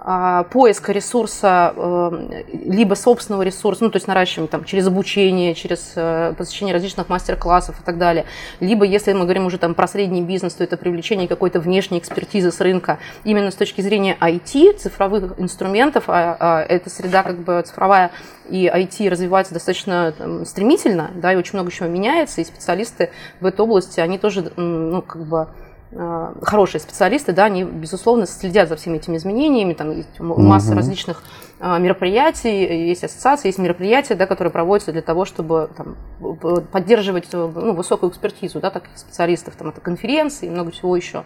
а, 0.00 0.44
поиска 0.44 0.92
ресурса, 0.92 1.72
э, 1.74 2.44
либо 2.52 2.94
собственного 2.94 3.42
ресурса, 3.42 3.82
ну, 3.82 3.90
то 3.90 3.96
есть 3.96 4.06
наращивание 4.06 4.48
там, 4.48 4.64
через 4.64 4.86
обучение, 4.86 5.54
через 5.54 5.92
э, 5.96 6.34
посещение 6.38 6.72
различных 6.72 7.08
мастер-классов 7.08 7.80
и 7.80 7.82
так 7.82 7.98
далее, 7.98 8.24
либо, 8.60 8.84
если 8.84 9.12
мы 9.12 9.24
говорим 9.24 9.46
уже 9.46 9.58
там 9.58 9.74
про 9.74 9.88
средний 9.88 10.22
бизнес, 10.22 10.54
то 10.54 10.62
это 10.62 10.76
привлечение 10.76 11.26
какой-то 11.26 11.58
внешней 11.58 11.98
экспертизы 11.98 12.52
с 12.52 12.60
рынка. 12.60 12.98
Именно 13.24 13.50
с 13.50 13.56
точки 13.56 13.80
зрения 13.80 14.16
IT, 14.20 14.78
цифровых 14.78 15.34
инструментов, 15.38 16.04
а, 16.06 16.36
а 16.38 16.60
эта 16.62 16.90
среда 16.90 17.24
как 17.24 17.40
бы 17.40 17.60
цифровая 17.66 18.12
и 18.48 18.66
IT 18.66 19.08
развивается 19.08 19.52
достаточно 19.52 20.14
там, 20.16 20.44
стремительно, 20.46 21.10
да, 21.16 21.32
и 21.32 21.36
очень 21.36 21.54
много 21.54 21.72
чего 21.72 21.88
меняется, 21.88 22.40
и 22.40 22.44
специалисты 22.44 23.10
в 23.40 23.46
этой 23.46 23.62
области, 23.62 23.98
они 23.98 24.16
тоже, 24.16 24.52
ну, 24.56 25.02
как 25.02 25.24
бы, 25.24 25.48
хорошие 25.90 26.80
специалисты, 26.80 27.32
да, 27.32 27.44
они, 27.44 27.64
безусловно, 27.64 28.26
следят 28.26 28.68
за 28.68 28.76
всеми 28.76 28.98
этими 28.98 29.16
изменениями, 29.16 29.72
там 29.72 29.90
есть 29.96 30.08
масса 30.18 30.70
угу. 30.70 30.76
различных 30.76 31.22
мероприятий, 31.60 32.86
есть 32.88 33.04
ассоциации, 33.04 33.48
есть 33.48 33.58
мероприятия, 33.58 34.14
да, 34.14 34.26
которые 34.26 34.52
проводятся 34.52 34.92
для 34.92 35.02
того, 35.02 35.24
чтобы 35.24 35.70
там, 35.76 35.96
поддерживать 36.72 37.28
ну, 37.32 37.74
высокую 37.74 38.10
экспертизу 38.10 38.60
да, 38.60 38.70
таких 38.70 38.96
специалистов, 38.96 39.54
там, 39.56 39.70
это 39.70 39.80
конференции 39.80 40.46
и 40.46 40.50
много 40.50 40.70
всего 40.70 40.94
еще. 40.94 41.24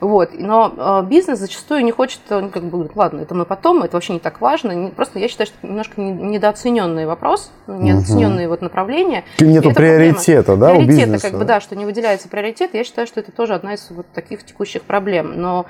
Вот. 0.00 0.30
Но 0.32 1.04
бизнес 1.08 1.38
зачастую 1.38 1.84
не 1.84 1.92
хочет, 1.92 2.20
ну, 2.30 2.50
как 2.50 2.64
бы, 2.64 2.70
говорит, 2.70 2.96
ладно, 2.96 3.20
это 3.20 3.34
мы 3.34 3.44
потом, 3.44 3.82
это 3.82 3.96
вообще 3.96 4.14
не 4.14 4.20
так 4.20 4.40
важно. 4.40 4.90
Просто 4.90 5.18
я 5.18 5.28
считаю, 5.28 5.46
что 5.46 5.56
это 5.58 5.66
немножко 5.68 6.00
недооцененный 6.00 7.06
вопрос, 7.06 7.52
недооцененные 7.66 8.46
угу. 8.46 8.54
вот 8.54 8.62
направления. 8.62 9.24
Нету 9.38 9.72
приоритета, 9.72 10.56
да, 10.56 10.70
приоритета, 10.70 10.78
у 10.78 10.86
бизнеса? 10.86 11.30
как 11.30 11.38
бы, 11.38 11.44
да, 11.44 11.60
что 11.60 11.76
не 11.76 11.84
выделяется 11.84 12.28
приоритет. 12.28 12.70
Я 12.74 12.84
считаю, 12.84 13.06
что 13.06 13.20
это 13.20 13.32
тоже 13.32 13.54
одна 13.54 13.74
из 13.74 13.88
вот 13.90 14.06
таких 14.12 14.44
текущих 14.44 14.82
проблем. 14.82 15.40
Но 15.40 15.66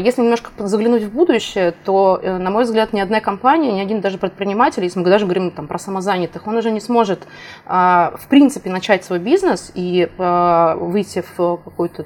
если 0.00 0.22
немножко 0.22 0.50
заглянуть 0.58 1.04
в 1.04 1.12
будущее, 1.12 1.72
то, 1.84 2.18
э, 2.20 2.38
на 2.38 2.50
мой 2.50 2.64
взгляд, 2.64 2.92
ни 2.92 3.00
одна 3.00 3.20
компания, 3.20 3.72
ни 3.72 3.80
один 3.80 4.00
даже 4.00 4.18
предприниматель, 4.18 4.82
если 4.82 4.98
мы 4.98 5.08
даже 5.08 5.24
говорим 5.24 5.52
там, 5.52 5.68
про 5.68 5.78
самозанятых, 5.78 6.46
он 6.46 6.56
уже 6.56 6.70
не 6.70 6.80
сможет, 6.80 7.26
а, 7.64 8.12
в 8.18 8.26
принципе, 8.26 8.70
начать 8.70 9.04
свой 9.04 9.20
бизнес 9.20 9.70
и 9.74 10.10
а, 10.18 10.74
выйти 10.76 11.22
в 11.36 11.58
какой-то 11.64 12.04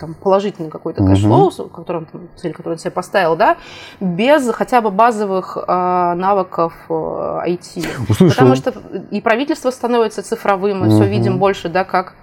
там, 0.00 0.14
положительный 0.14 0.70
какой-то 0.70 1.04
cashflow, 1.04 1.50
uh 1.50 1.70
который 1.70 2.06
там, 2.06 2.28
цель, 2.36 2.52
которую 2.52 2.74
он 2.74 2.78
себе 2.78 2.90
поставил, 2.90 3.36
да, 3.36 3.56
без 4.00 4.48
хотя 4.52 4.80
бы 4.80 4.90
базовых 4.90 5.56
навыков 5.66 6.72
IT. 6.88 7.86
Услышал. 8.08 8.28
Потому 8.30 8.54
что 8.54 8.72
и 9.10 9.20
правительство 9.20 9.70
становится 9.70 10.22
цифровым, 10.22 10.80
мы 10.80 10.86
uh 10.86 10.90
все 10.90 11.06
видим 11.06 11.38
больше, 11.38 11.68
да, 11.68 11.84
как 11.84 12.14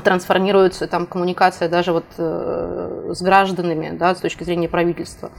трансформируется 0.00 0.86
там 0.86 1.06
коммуникация 1.06 1.68
даже 1.68 1.92
вот 1.92 2.04
э, 2.16 3.12
с 3.14 3.22
гражданами, 3.22 3.96
да, 3.96 4.14
с 4.14 4.20
точки 4.20 4.44
зрения 4.44 4.68
правительства. 4.68 5.30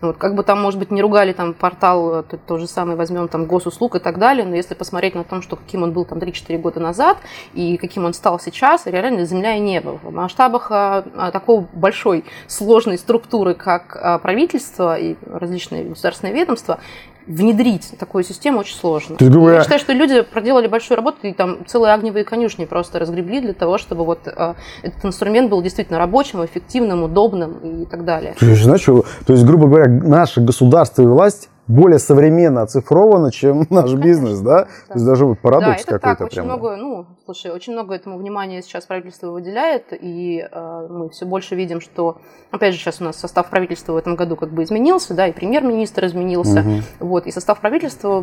Вот, 0.00 0.16
как 0.16 0.34
бы 0.34 0.42
там, 0.42 0.60
может 0.60 0.78
быть, 0.78 0.90
не 0.90 1.02
ругали 1.02 1.34
там 1.34 1.52
портал, 1.52 2.22
то, 2.22 2.38
то 2.38 2.56
же 2.56 2.66
самое 2.66 2.96
возьмем 2.96 3.28
там 3.28 3.44
госуслуг 3.44 3.96
и 3.96 3.98
так 3.98 4.18
далее, 4.18 4.46
но 4.46 4.56
если 4.56 4.72
посмотреть 4.74 5.14
на 5.14 5.24
то, 5.24 5.42
что 5.42 5.56
каким 5.56 5.82
он 5.82 5.92
был 5.92 6.06
там 6.06 6.18
3-4 6.18 6.56
года 6.56 6.80
назад 6.80 7.18
и 7.52 7.76
каким 7.76 8.06
он 8.06 8.14
стал 8.14 8.40
сейчас, 8.40 8.86
реально 8.86 9.26
земля 9.26 9.56
и 9.56 9.60
небо. 9.60 9.98
В 10.02 10.10
масштабах 10.10 10.68
а, 10.70 11.04
а, 11.16 11.30
такой 11.30 11.66
большой, 11.74 12.24
сложной 12.46 12.96
структуры, 12.96 13.52
как 13.54 13.94
а, 13.96 14.18
правительство 14.18 14.98
и 14.98 15.16
различные 15.26 15.84
государственные 15.84 16.34
ведомства, 16.34 16.80
внедрить 17.26 17.92
такую 17.98 18.24
систему 18.24 18.60
очень 18.60 18.76
сложно. 18.76 19.16
есть, 19.24 19.36
говоря... 19.40 19.56
Я 19.56 19.62
считаю, 19.62 19.80
что 19.80 19.92
люди 19.92 20.22
проделали 20.22 20.66
большую 20.66 20.96
работу, 20.96 21.18
и 21.22 21.32
там 21.32 21.66
целые 21.66 21.94
огневые 21.94 22.24
конюшни 22.24 22.64
просто 22.64 22.98
разгребли 22.98 23.40
для 23.40 23.52
того, 23.52 23.78
чтобы 23.78 24.04
вот 24.04 24.20
э, 24.26 24.54
этот 24.82 25.04
инструмент 25.04 25.50
был 25.50 25.62
действительно 25.62 25.98
рабочим, 25.98 26.44
эффективным, 26.44 27.02
удобным 27.02 27.82
и 27.82 27.86
так 27.86 28.04
далее. 28.04 28.34
То 28.38 28.46
есть, 28.46 28.62
знаешь, 28.62 28.84
то 28.84 29.32
есть, 29.32 29.44
грубо 29.44 29.66
говоря, 29.66 29.88
наша 29.88 30.40
государственная 30.40 31.10
власть 31.10 31.48
более 31.70 31.98
современно 31.98 32.62
оцифровано, 32.62 33.30
чем 33.30 33.66
наш 33.70 33.92
бизнес, 33.94 34.40
да? 34.40 34.50
да? 34.50 34.64
То 34.88 34.94
есть 34.94 35.06
даже 35.06 35.26
вот 35.26 35.38
парадокс 35.38 35.84
да, 35.84 35.98
какой-то 35.98 36.18
так, 36.18 36.26
очень 36.26 36.42
много, 36.42 36.76
ну, 36.76 37.06
слушай, 37.24 37.50
очень 37.50 37.72
много 37.72 37.94
этому 37.94 38.18
внимания 38.18 38.62
сейчас 38.62 38.86
правительство 38.86 39.30
выделяет, 39.30 39.92
и 39.92 40.46
э, 40.50 40.86
мы 40.90 41.10
все 41.10 41.26
больше 41.26 41.54
видим, 41.54 41.80
что, 41.80 42.18
опять 42.50 42.74
же, 42.74 42.80
сейчас 42.80 43.00
у 43.00 43.04
нас 43.04 43.16
состав 43.16 43.48
правительства 43.50 43.92
в 43.92 43.96
этом 43.96 44.16
году 44.16 44.36
как 44.36 44.50
бы 44.50 44.64
изменился, 44.64 45.14
да, 45.14 45.28
и 45.28 45.32
премьер-министр 45.32 46.06
изменился, 46.06 46.64
вот, 46.98 47.26
и 47.26 47.30
состав 47.30 47.60
правительства, 47.60 48.22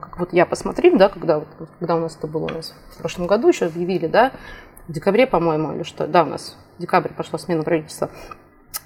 как 0.00 0.18
вот 0.18 0.32
я 0.32 0.46
посмотрел, 0.46 0.96
да, 0.98 1.08
когда, 1.08 1.42
когда 1.78 1.96
у 1.96 2.00
нас 2.00 2.16
это 2.16 2.26
было 2.26 2.46
у 2.46 2.50
нас 2.50 2.74
в 2.90 2.98
прошлом 2.98 3.26
году 3.26 3.48
еще 3.48 3.66
объявили, 3.66 4.06
да, 4.06 4.32
в 4.88 4.92
декабре, 4.92 5.26
по-моему, 5.26 5.72
или 5.74 5.82
что, 5.82 6.06
да, 6.06 6.24
у 6.24 6.26
нас 6.26 6.56
в 6.78 6.80
декабре 6.80 7.12
пошла 7.16 7.38
смена 7.38 7.62
правительства, 7.62 8.10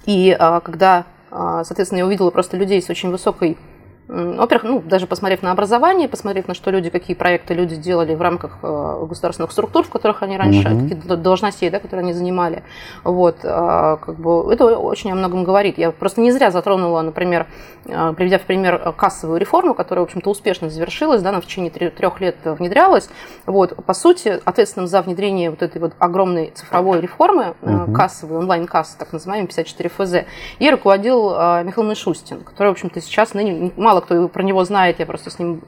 и 0.05 0.35
э, 0.37 0.59
когда 0.61 1.05
а, 1.31 1.63
соответственно, 1.63 1.99
я 1.99 2.05
увидела 2.05 2.29
просто 2.29 2.57
людей 2.57 2.81
с 2.81 2.89
очень 2.89 3.09
высокой 3.09 3.57
во-первых, 4.07 4.63
ну, 4.63 4.81
даже 4.81 5.07
посмотрев 5.07 5.41
на 5.41 5.51
образование, 5.51 6.09
посмотрев 6.09 6.47
на 6.47 6.53
что 6.53 6.69
люди, 6.69 6.89
какие 6.89 7.15
проекты 7.15 7.53
люди 7.53 7.75
делали 7.77 8.13
в 8.13 8.21
рамках 8.21 8.57
э, 8.61 9.05
государственных 9.07 9.51
структур, 9.51 9.85
в 9.85 9.89
которых 9.89 10.21
они 10.21 10.37
раньше, 10.37 10.67
mm-hmm. 10.67 10.89
какие 10.89 11.15
должностей, 11.15 11.69
да, 11.69 11.79
которые 11.79 12.03
они 12.03 12.13
занимали, 12.13 12.63
вот, 13.05 13.37
э, 13.43 13.97
как 14.01 14.15
бы, 14.15 14.51
это 14.51 14.65
очень 14.65 15.11
о 15.11 15.15
многом 15.15 15.45
говорит. 15.45 15.77
Я 15.77 15.91
просто 15.91 16.19
не 16.19 16.31
зря 16.31 16.51
затронула, 16.51 17.01
например, 17.01 17.47
э, 17.85 18.13
приведя 18.17 18.37
в 18.39 18.41
пример 18.41 18.93
кассовую 18.97 19.39
реформу, 19.39 19.73
которая, 19.73 20.03
в 20.03 20.09
общем-то, 20.09 20.29
успешно 20.29 20.69
завершилась, 20.69 21.21
да, 21.21 21.29
она 21.29 21.39
в 21.39 21.45
течение 21.45 21.71
трех 21.71 22.19
лет 22.19 22.35
внедрялась. 22.43 23.09
Вот, 23.45 23.75
по 23.85 23.93
сути, 23.93 24.41
ответственным 24.43 24.87
за 24.87 25.03
внедрение 25.03 25.51
вот 25.51 25.61
этой 25.61 25.79
вот 25.79 25.93
огромной 25.99 26.51
цифровой 26.53 26.99
реформы, 26.99 27.53
mm-hmm. 27.61 27.93
кассовой, 27.93 28.39
онлайн-кассы, 28.39 28.97
так 28.97 29.13
называемой, 29.13 29.47
54 29.47 29.89
ФЗ, 29.89 30.27
и 30.59 30.69
руководил 30.69 31.29
Михаил 31.63 31.87
Мишустин, 31.87 32.41
который, 32.41 32.69
в 32.69 32.71
общем-то, 32.71 32.99
сейчас 32.99 33.33
ныне 33.33 33.71
мало 33.91 34.01
кто 34.01 34.29
про 34.29 34.41
него 34.41 34.63
знает, 34.63 34.99
я 34.99 35.05
просто 35.05 35.29
с 35.29 35.37
ним 35.37 35.61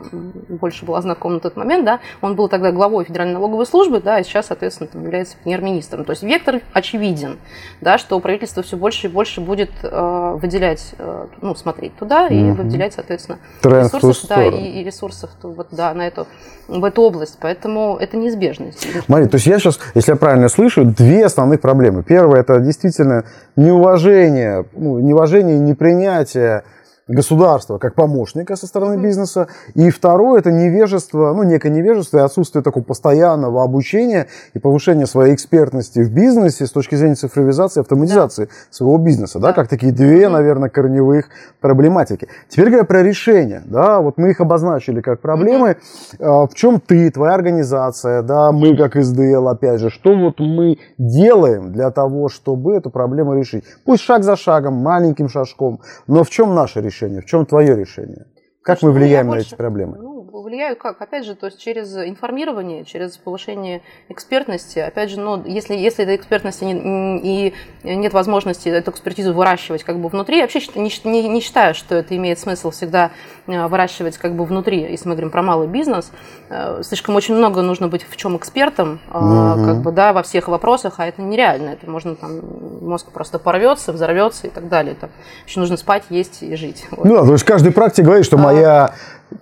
больше 0.47 0.85
была 0.85 1.01
знакома 1.01 1.35
на 1.35 1.39
тот 1.41 1.57
момент, 1.57 1.83
да, 1.83 1.99
он 2.21 2.35
был 2.35 2.47
тогда 2.47 2.71
главой 2.71 3.03
Федеральной 3.03 3.33
налоговой 3.33 3.65
службы, 3.65 3.99
да, 3.99 4.19
и 4.19 4.23
сейчас, 4.23 4.47
соответственно, 4.47 4.87
там, 4.87 5.03
является 5.03 5.35
премьер-министром. 5.43 6.05
То 6.05 6.11
есть 6.11 6.23
вектор 6.23 6.61
очевиден, 6.71 7.37
да, 7.81 7.97
что 7.97 8.17
правительство 8.21 8.63
все 8.63 8.77
больше 8.77 9.07
и 9.07 9.09
больше 9.09 9.41
будет 9.41 9.71
э, 9.83 10.37
выделять, 10.41 10.93
э, 10.97 11.25
ну, 11.41 11.53
смотреть 11.55 11.97
туда 11.97 12.27
и 12.27 12.35
mm 12.35 12.53
выделять, 12.53 12.93
соответственно, 12.93 13.39
ресурсов, 13.63 14.29
да, 14.29 14.45
и, 14.45 14.81
и 14.81 14.83
ресурсов 14.83 15.31
вот, 15.41 15.67
да, 15.71 15.93
на 15.93 16.07
эту, 16.07 16.27
в 16.67 16.83
эту 16.85 17.01
область. 17.01 17.37
Поэтому 17.41 17.97
это 17.99 18.15
неизбежность. 18.15 18.87
Смотри, 19.05 19.27
то 19.27 19.35
есть 19.35 19.47
я 19.47 19.59
сейчас, 19.59 19.79
если 19.95 20.11
я 20.11 20.15
правильно 20.15 20.49
слышу, 20.49 20.85
две 20.85 21.25
основных 21.25 21.61
проблемы. 21.61 22.03
Первое, 22.03 22.41
это 22.41 22.59
действительно 22.59 23.25
неуважение, 23.55 24.65
ну, 24.73 24.99
неуважение 24.99 25.57
и 25.57 25.59
непринятие 25.59 26.63
государства 27.07 27.77
как 27.77 27.95
помощника 27.95 28.55
со 28.55 28.65
стороны 28.67 29.01
бизнеса. 29.01 29.47
И 29.73 29.89
второе, 29.89 30.39
это 30.39 30.51
невежество, 30.51 31.33
ну, 31.33 31.43
некое 31.43 31.69
невежество 31.69 32.19
и 32.19 32.21
отсутствие 32.21 32.63
такого 32.63 32.83
постоянного 32.83 33.63
обучения 33.63 34.27
и 34.53 34.59
повышения 34.59 35.05
своей 35.05 35.33
экспертности 35.33 35.99
в 35.99 36.13
бизнесе 36.13 36.65
с 36.65 36.71
точки 36.71 36.95
зрения 36.95 37.15
цифровизации, 37.15 37.81
автоматизации 37.81 38.45
да. 38.45 38.51
своего 38.69 38.97
бизнеса, 38.97 39.39
да. 39.39 39.49
да, 39.49 39.53
как 39.53 39.67
такие 39.67 39.91
две, 39.91 40.29
наверное, 40.29 40.69
корневых 40.69 41.25
проблематики. 41.59 42.27
Теперь 42.47 42.67
говоря 42.67 42.85
про 42.85 43.03
решения, 43.03 43.61
да, 43.65 43.99
вот 43.99 44.17
мы 44.17 44.31
их 44.31 44.39
обозначили 44.39 45.01
как 45.01 45.19
проблемы. 45.19 45.77
Mm-hmm. 46.19 46.47
В 46.47 46.53
чем 46.53 46.79
ты, 46.79 47.11
твоя 47.11 47.33
организация, 47.33 48.21
да, 48.21 48.51
мы 48.51 48.77
как 48.77 48.95
СДЛ, 48.95 49.47
опять 49.49 49.79
же, 49.79 49.89
что 49.89 50.15
вот 50.15 50.39
мы 50.39 50.77
делаем 50.97 51.71
для 51.71 51.91
того, 51.91 52.29
чтобы 52.29 52.75
эту 52.75 52.89
проблему 52.89 53.35
решить? 53.35 53.65
Пусть 53.85 54.03
шаг 54.03 54.23
за 54.23 54.35
шагом, 54.35 54.75
маленьким 54.75 55.27
шажком, 55.27 55.81
но 56.07 56.23
в 56.23 56.29
чем 56.29 56.55
наше 56.55 56.79
решение? 56.79 56.92
Решение? 56.93 57.21
В 57.21 57.25
чем 57.25 57.45
твое 57.45 57.75
решение? 57.75 58.25
Как 58.63 58.81
мы 58.81 58.91
влияем 58.91 59.27
на 59.27 59.35
эти 59.35 59.55
проблемы? 59.55 59.97
Ну, 59.99 60.13
влияю 60.41 60.75
как? 60.75 61.01
Опять 61.01 61.25
же, 61.25 61.35
то 61.35 61.47
есть 61.47 61.59
через 61.59 61.95
информирование, 61.97 62.85
через 62.85 63.17
повышение 63.17 63.81
экспертности. 64.09 64.79
Опять 64.79 65.09
же, 65.09 65.19
ну, 65.19 65.43
если, 65.45 65.75
если 65.75 66.03
этой 66.03 66.15
экспертности 66.15 66.63
не, 66.63 67.19
и 67.49 67.53
нет 67.83 68.13
возможности 68.13 68.69
эту 68.69 68.91
экспертизу 68.91 69.33
выращивать 69.33 69.83
как 69.83 69.99
бы 69.99 70.07
внутри, 70.07 70.37
я 70.37 70.43
вообще 70.43 70.61
не, 70.75 70.91
не, 71.03 71.27
не 71.27 71.41
считаю, 71.41 71.75
что 71.75 71.95
это 71.95 72.15
имеет 72.15 72.39
смысл 72.39 72.71
всегда 72.71 73.11
э, 73.47 73.67
выращивать 73.67 74.17
как 74.17 74.35
бы 74.35 74.45
внутри, 74.45 74.81
если 74.81 75.09
мы 75.09 75.15
говорим 75.15 75.31
про 75.31 75.41
малый 75.41 75.67
бизнес. 75.67 76.11
Э, 76.49 76.81
слишком 76.83 77.15
очень 77.15 77.35
много 77.35 77.61
нужно 77.61 77.89
быть 77.89 78.05
в 78.07 78.15
чем 78.15 78.37
экспертом, 78.37 79.01
угу. 79.09 79.65
как 79.65 79.81
бы, 79.81 79.91
да, 79.91 80.13
во 80.13 80.23
всех 80.23 80.47
вопросах, 80.47 80.95
а 80.99 81.07
это 81.07 81.21
нереально. 81.21 81.69
Это 81.69 81.89
можно 81.89 82.15
там, 82.15 82.39
мозг 82.81 83.11
просто 83.11 83.39
порвется, 83.39 83.91
взорвется 83.91 84.47
и 84.47 84.49
так 84.49 84.69
далее. 84.69 84.93
Это 84.93 85.09
еще 85.45 85.59
нужно 85.59 85.77
спать, 85.77 86.03
есть 86.09 86.43
и 86.43 86.55
жить. 86.55 86.85
Вот. 86.91 87.05
Ну, 87.05 87.25
то 87.25 87.33
есть 87.33 87.43
каждый 87.43 87.73
практик 87.73 88.05
говорит, 88.05 88.25
что 88.25 88.37
а, 88.37 88.52
моя 88.53 88.93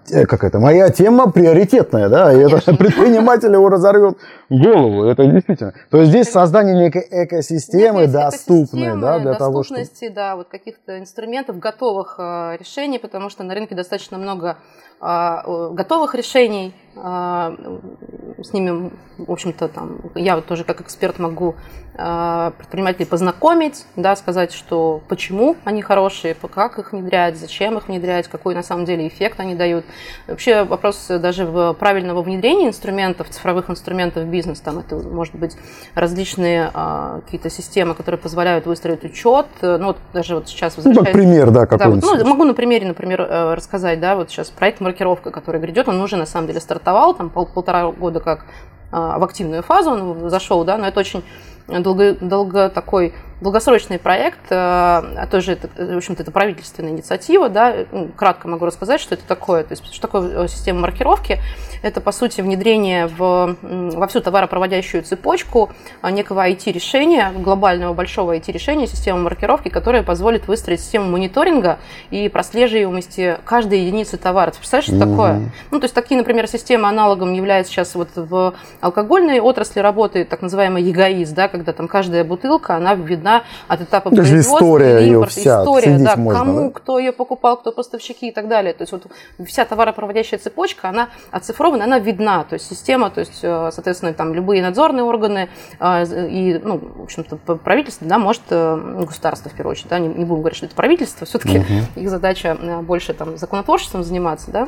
Э, 0.09 0.25
как 0.25 0.43
это, 0.43 0.59
моя 0.59 0.89
тема 0.89 1.31
приоритетная, 1.31 2.09
да, 2.09 2.33
и 2.33 2.39
это 2.39 2.75
предприниматель 2.75 3.51
его 3.51 3.69
разорвет 3.69 4.17
голову, 4.49 5.03
это 5.05 5.25
действительно. 5.25 5.73
То 5.89 5.97
есть 5.97 6.09
здесь 6.09 6.29
создание 6.29 6.75
некой 6.75 7.05
экосистемы 7.09 8.01
Некая 8.01 8.07
доступной, 8.07 8.63
экосистемы, 8.63 9.01
да, 9.01 9.19
для 9.19 9.33
того, 9.35 9.63
чтобы... 9.63 9.85
да, 10.09 10.35
вот 10.35 10.47
каких-то 10.49 10.99
инструментов, 10.99 11.59
готовых 11.59 12.15
э, 12.17 12.57
решений, 12.59 12.99
потому 12.99 13.29
что 13.29 13.43
на 13.43 13.53
рынке 13.53 13.75
достаточно 13.75 14.17
много 14.17 14.57
э, 15.01 15.35
готовых 15.71 16.15
решений, 16.15 16.73
с 16.93 18.53
ними, 18.53 18.91
в 19.17 19.31
общем-то, 19.31 19.67
там, 19.69 19.99
я 20.15 20.35
вот 20.35 20.45
тоже 20.45 20.63
как 20.63 20.81
эксперт 20.81 21.19
могу 21.19 21.55
э, 21.93 22.51
предпринимателей 22.57 23.05
познакомить, 23.05 23.85
да, 23.95 24.15
сказать, 24.15 24.51
что 24.51 25.01
почему 25.07 25.55
они 25.63 25.81
хорошие, 25.81 26.35
как 26.35 26.79
их 26.79 26.91
внедрять, 26.91 27.37
зачем 27.37 27.77
их 27.77 27.87
внедрять, 27.87 28.27
какой 28.27 28.55
на 28.55 28.63
самом 28.63 28.83
деле 28.85 29.07
эффект 29.07 29.39
они 29.39 29.55
дают. 29.55 29.85
Вообще 30.27 30.63
вопрос 30.63 31.07
даже 31.07 31.73
правильного 31.79 32.21
внедрения 32.21 32.67
инструментов, 32.67 33.29
цифровых 33.29 33.69
инструментов 33.69 34.23
в 34.23 34.27
бизнес, 34.27 34.59
там 34.59 34.79
это 34.79 34.97
может 34.97 35.35
быть 35.35 35.55
различные 35.95 36.71
э, 36.73 37.21
какие-то 37.23 37.49
системы, 37.49 37.95
которые 37.95 38.19
позволяют 38.19 38.65
выстроить 38.65 39.05
учет, 39.05 39.47
ну 39.61 39.85
вот 39.85 39.97
даже 40.11 40.35
вот 40.35 40.49
сейчас 40.49 40.75
возвращаясь... 40.75 41.07
Ну, 41.07 41.13
пример, 41.13 41.51
да, 41.51 41.65
какой-нибудь. 41.65 42.01
Да, 42.01 42.17
ну, 42.17 42.29
могу 42.29 42.43
на 42.43 42.53
примере, 42.53 42.85
например, 42.85 43.21
э, 43.21 43.53
рассказать, 43.53 44.01
да, 44.01 44.15
вот 44.17 44.29
сейчас 44.29 44.49
проект 44.49 44.81
маркировка, 44.81 45.31
который 45.31 45.61
грядет, 45.61 45.87
он 45.87 46.01
уже 46.01 46.17
на 46.17 46.25
самом 46.25 46.47
деле 46.47 46.59
стартовал, 46.59 46.80
там 47.13 47.29
пол, 47.29 47.45
полтора 47.45 47.91
года 47.91 48.19
как 48.19 48.45
а, 48.91 49.19
в 49.19 49.23
активную 49.23 49.63
фазу 49.63 49.91
он 49.91 50.29
зашел, 50.29 50.63
да, 50.63 50.77
но 50.77 50.87
это 50.87 50.99
очень 50.99 51.23
долго, 51.67 52.13
долго 52.13 52.69
такой 52.69 53.13
долгосрочный 53.41 53.99
проект, 53.99 54.39
а 54.51 55.27
тоже 55.29 55.53
это, 55.53 55.67
в 55.75 55.97
общем-то, 55.97 56.23
это 56.23 56.31
правительственная 56.31 56.91
инициатива, 56.91 57.49
да, 57.49 57.73
ну, 57.91 58.07
кратко 58.15 58.47
могу 58.47 58.65
рассказать, 58.65 59.01
что 59.01 59.15
это 59.15 59.23
такое, 59.27 59.63
то 59.63 59.71
есть 59.71 59.91
что 59.91 60.01
такое 60.01 60.45
э, 60.45 60.47
система 60.47 60.81
маркировки, 60.81 61.39
это, 61.81 61.99
по 62.01 62.11
сути, 62.11 62.41
внедрение 62.41 63.07
в, 63.07 63.57
во 63.61 64.07
всю 64.07 64.21
товаропроводящую 64.21 65.03
цепочку 65.03 65.71
а, 66.01 66.11
некого 66.11 66.47
IT-решения, 66.47 67.31
глобального 67.35 67.93
большого 67.93 68.37
IT-решения, 68.37 68.87
системы 68.87 69.21
маркировки, 69.21 69.69
которая 69.69 70.03
позволит 70.03 70.47
выстроить 70.47 70.81
систему 70.81 71.09
мониторинга 71.09 71.79
и 72.11 72.29
прослеживаемости 72.29 73.39
каждой 73.45 73.79
единицы 73.79 74.17
товара. 74.17 74.51
Ты 74.51 74.57
представляешь, 74.57 74.87
что 74.87 74.95
mm-hmm. 74.97 75.09
такое? 75.09 75.51
Ну, 75.71 75.79
то 75.79 75.85
есть 75.85 75.95
такие, 75.95 76.17
например, 76.17 76.47
системы 76.47 76.87
аналогом 76.87 77.33
являются 77.33 77.73
сейчас 77.73 77.95
вот 77.95 78.09
в 78.15 78.53
алкогольной 78.81 79.39
отрасли 79.39 79.79
работает 79.79 80.29
так 80.29 80.43
называемый 80.43 80.83
ЕГАИС, 80.83 81.31
да, 81.31 81.47
когда 81.47 81.73
там 81.73 81.87
каждая 81.87 82.23
бутылка, 82.23 82.75
она 82.75 82.93
видна 82.93 83.30
да, 83.31 83.43
от 83.67 83.81
этапа 83.81 84.09
Даже 84.09 84.31
производства 84.31 84.57
история 84.57 85.07
импорта, 85.07 85.31
вся, 85.31 85.61
история, 85.61 85.97
да, 85.99 86.15
можно, 86.15 86.39
кому, 86.39 86.67
да? 86.67 86.69
кто 86.71 86.99
ее 86.99 87.11
покупал, 87.11 87.57
кто 87.57 87.71
поставщики 87.71 88.27
и 88.27 88.31
так 88.31 88.47
далее. 88.47 88.73
То 88.73 88.83
есть 88.83 88.91
вот 88.91 89.07
вся 89.45 89.65
товаропроводящая 89.65 90.39
цепочка, 90.39 90.89
она 90.89 91.09
оцифрована, 91.31 91.85
она 91.85 91.99
видна. 91.99 92.43
То 92.43 92.55
есть 92.55 92.67
система, 92.67 93.09
то 93.09 93.21
есть, 93.21 93.39
э, 93.41 93.69
соответственно, 93.71 94.13
там 94.13 94.33
любые 94.33 94.61
надзорные 94.61 95.03
органы 95.03 95.49
э, 95.79 96.27
и, 96.29 96.59
ну, 96.63 96.77
в 96.77 97.03
общем-то, 97.03 97.37
правительство, 97.57 98.07
да, 98.07 98.17
может, 98.17 98.41
э, 98.49 99.03
государство 99.05 99.49
в 99.49 99.53
первую 99.53 99.71
очередь, 99.71 99.89
да, 99.89 99.99
не, 99.99 100.07
не 100.07 100.25
будем 100.25 100.41
говорить, 100.41 100.57
что 100.57 100.65
это 100.65 100.75
правительство, 100.75 101.25
все-таки 101.25 101.59
угу. 101.59 101.73
их 101.95 102.09
задача 102.09 102.57
больше 102.81 103.13
там 103.13 103.37
законотворчеством 103.37 104.03
заниматься, 104.03 104.51
да, 104.51 104.67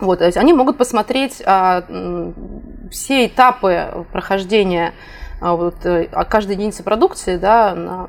вот, 0.00 0.20
они 0.22 0.52
могут 0.52 0.78
посмотреть 0.78 1.42
а, 1.46 1.84
все 2.90 3.26
этапы 3.26 4.04
прохождения 4.10 4.94
а 5.42 5.56
вот, 5.56 5.84
э, 5.84 6.08
о 6.12 6.24
каждой 6.24 6.52
единице 6.52 6.84
продукции, 6.84 7.36
да, 7.36 7.74
на 7.74 8.06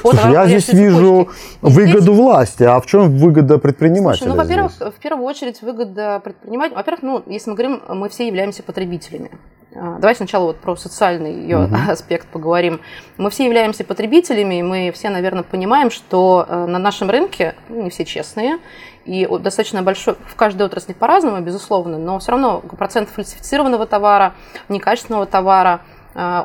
Слушай, 0.00 0.30
я 0.30 0.46
здесь 0.46 0.68
вижу 0.68 1.28
выгоду 1.60 2.00
здесь... 2.00 2.16
власти, 2.16 2.62
а 2.62 2.80
в 2.80 2.86
чем 2.86 3.16
выгода 3.16 3.58
предпринимателя? 3.58 4.18
Слушай, 4.18 4.30
ну, 4.30 4.36
во-первых, 4.36 4.72
в 4.96 5.00
первую 5.00 5.26
очередь 5.26 5.60
выгода 5.60 6.20
предпринимателя, 6.22 6.76
во-первых, 6.76 7.02
ну, 7.02 7.22
если 7.26 7.50
мы 7.50 7.56
говорим, 7.56 7.82
мы 7.88 8.08
все 8.08 8.28
являемся 8.28 8.62
потребителями. 8.62 9.32
А, 9.74 9.98
давай 9.98 10.14
сначала 10.14 10.44
вот 10.44 10.58
про 10.58 10.76
социальный 10.76 11.34
ее 11.34 11.64
угу. 11.64 11.74
аспект 11.90 12.28
поговорим. 12.28 12.80
Мы 13.16 13.30
все 13.30 13.44
являемся 13.46 13.82
потребителями, 13.82 14.60
и 14.60 14.62
мы 14.62 14.92
все, 14.94 15.10
наверное, 15.10 15.42
понимаем, 15.42 15.90
что 15.90 16.46
э, 16.48 16.66
на 16.66 16.78
нашем 16.78 17.10
рынке, 17.10 17.56
ну, 17.68 17.82
не 17.82 17.90
все 17.90 18.04
честные, 18.04 18.58
и 19.04 19.26
достаточно 19.26 19.82
большой, 19.82 20.14
в 20.26 20.36
каждой 20.36 20.62
отрасли 20.66 20.92
по-разному, 20.92 21.40
безусловно, 21.40 21.98
но 21.98 22.20
все 22.20 22.30
равно 22.30 22.60
процент 22.60 23.08
фальсифицированного 23.08 23.84
товара, 23.86 24.34
некачественного 24.68 25.26
товара– 25.26 25.80
а, 25.90 25.97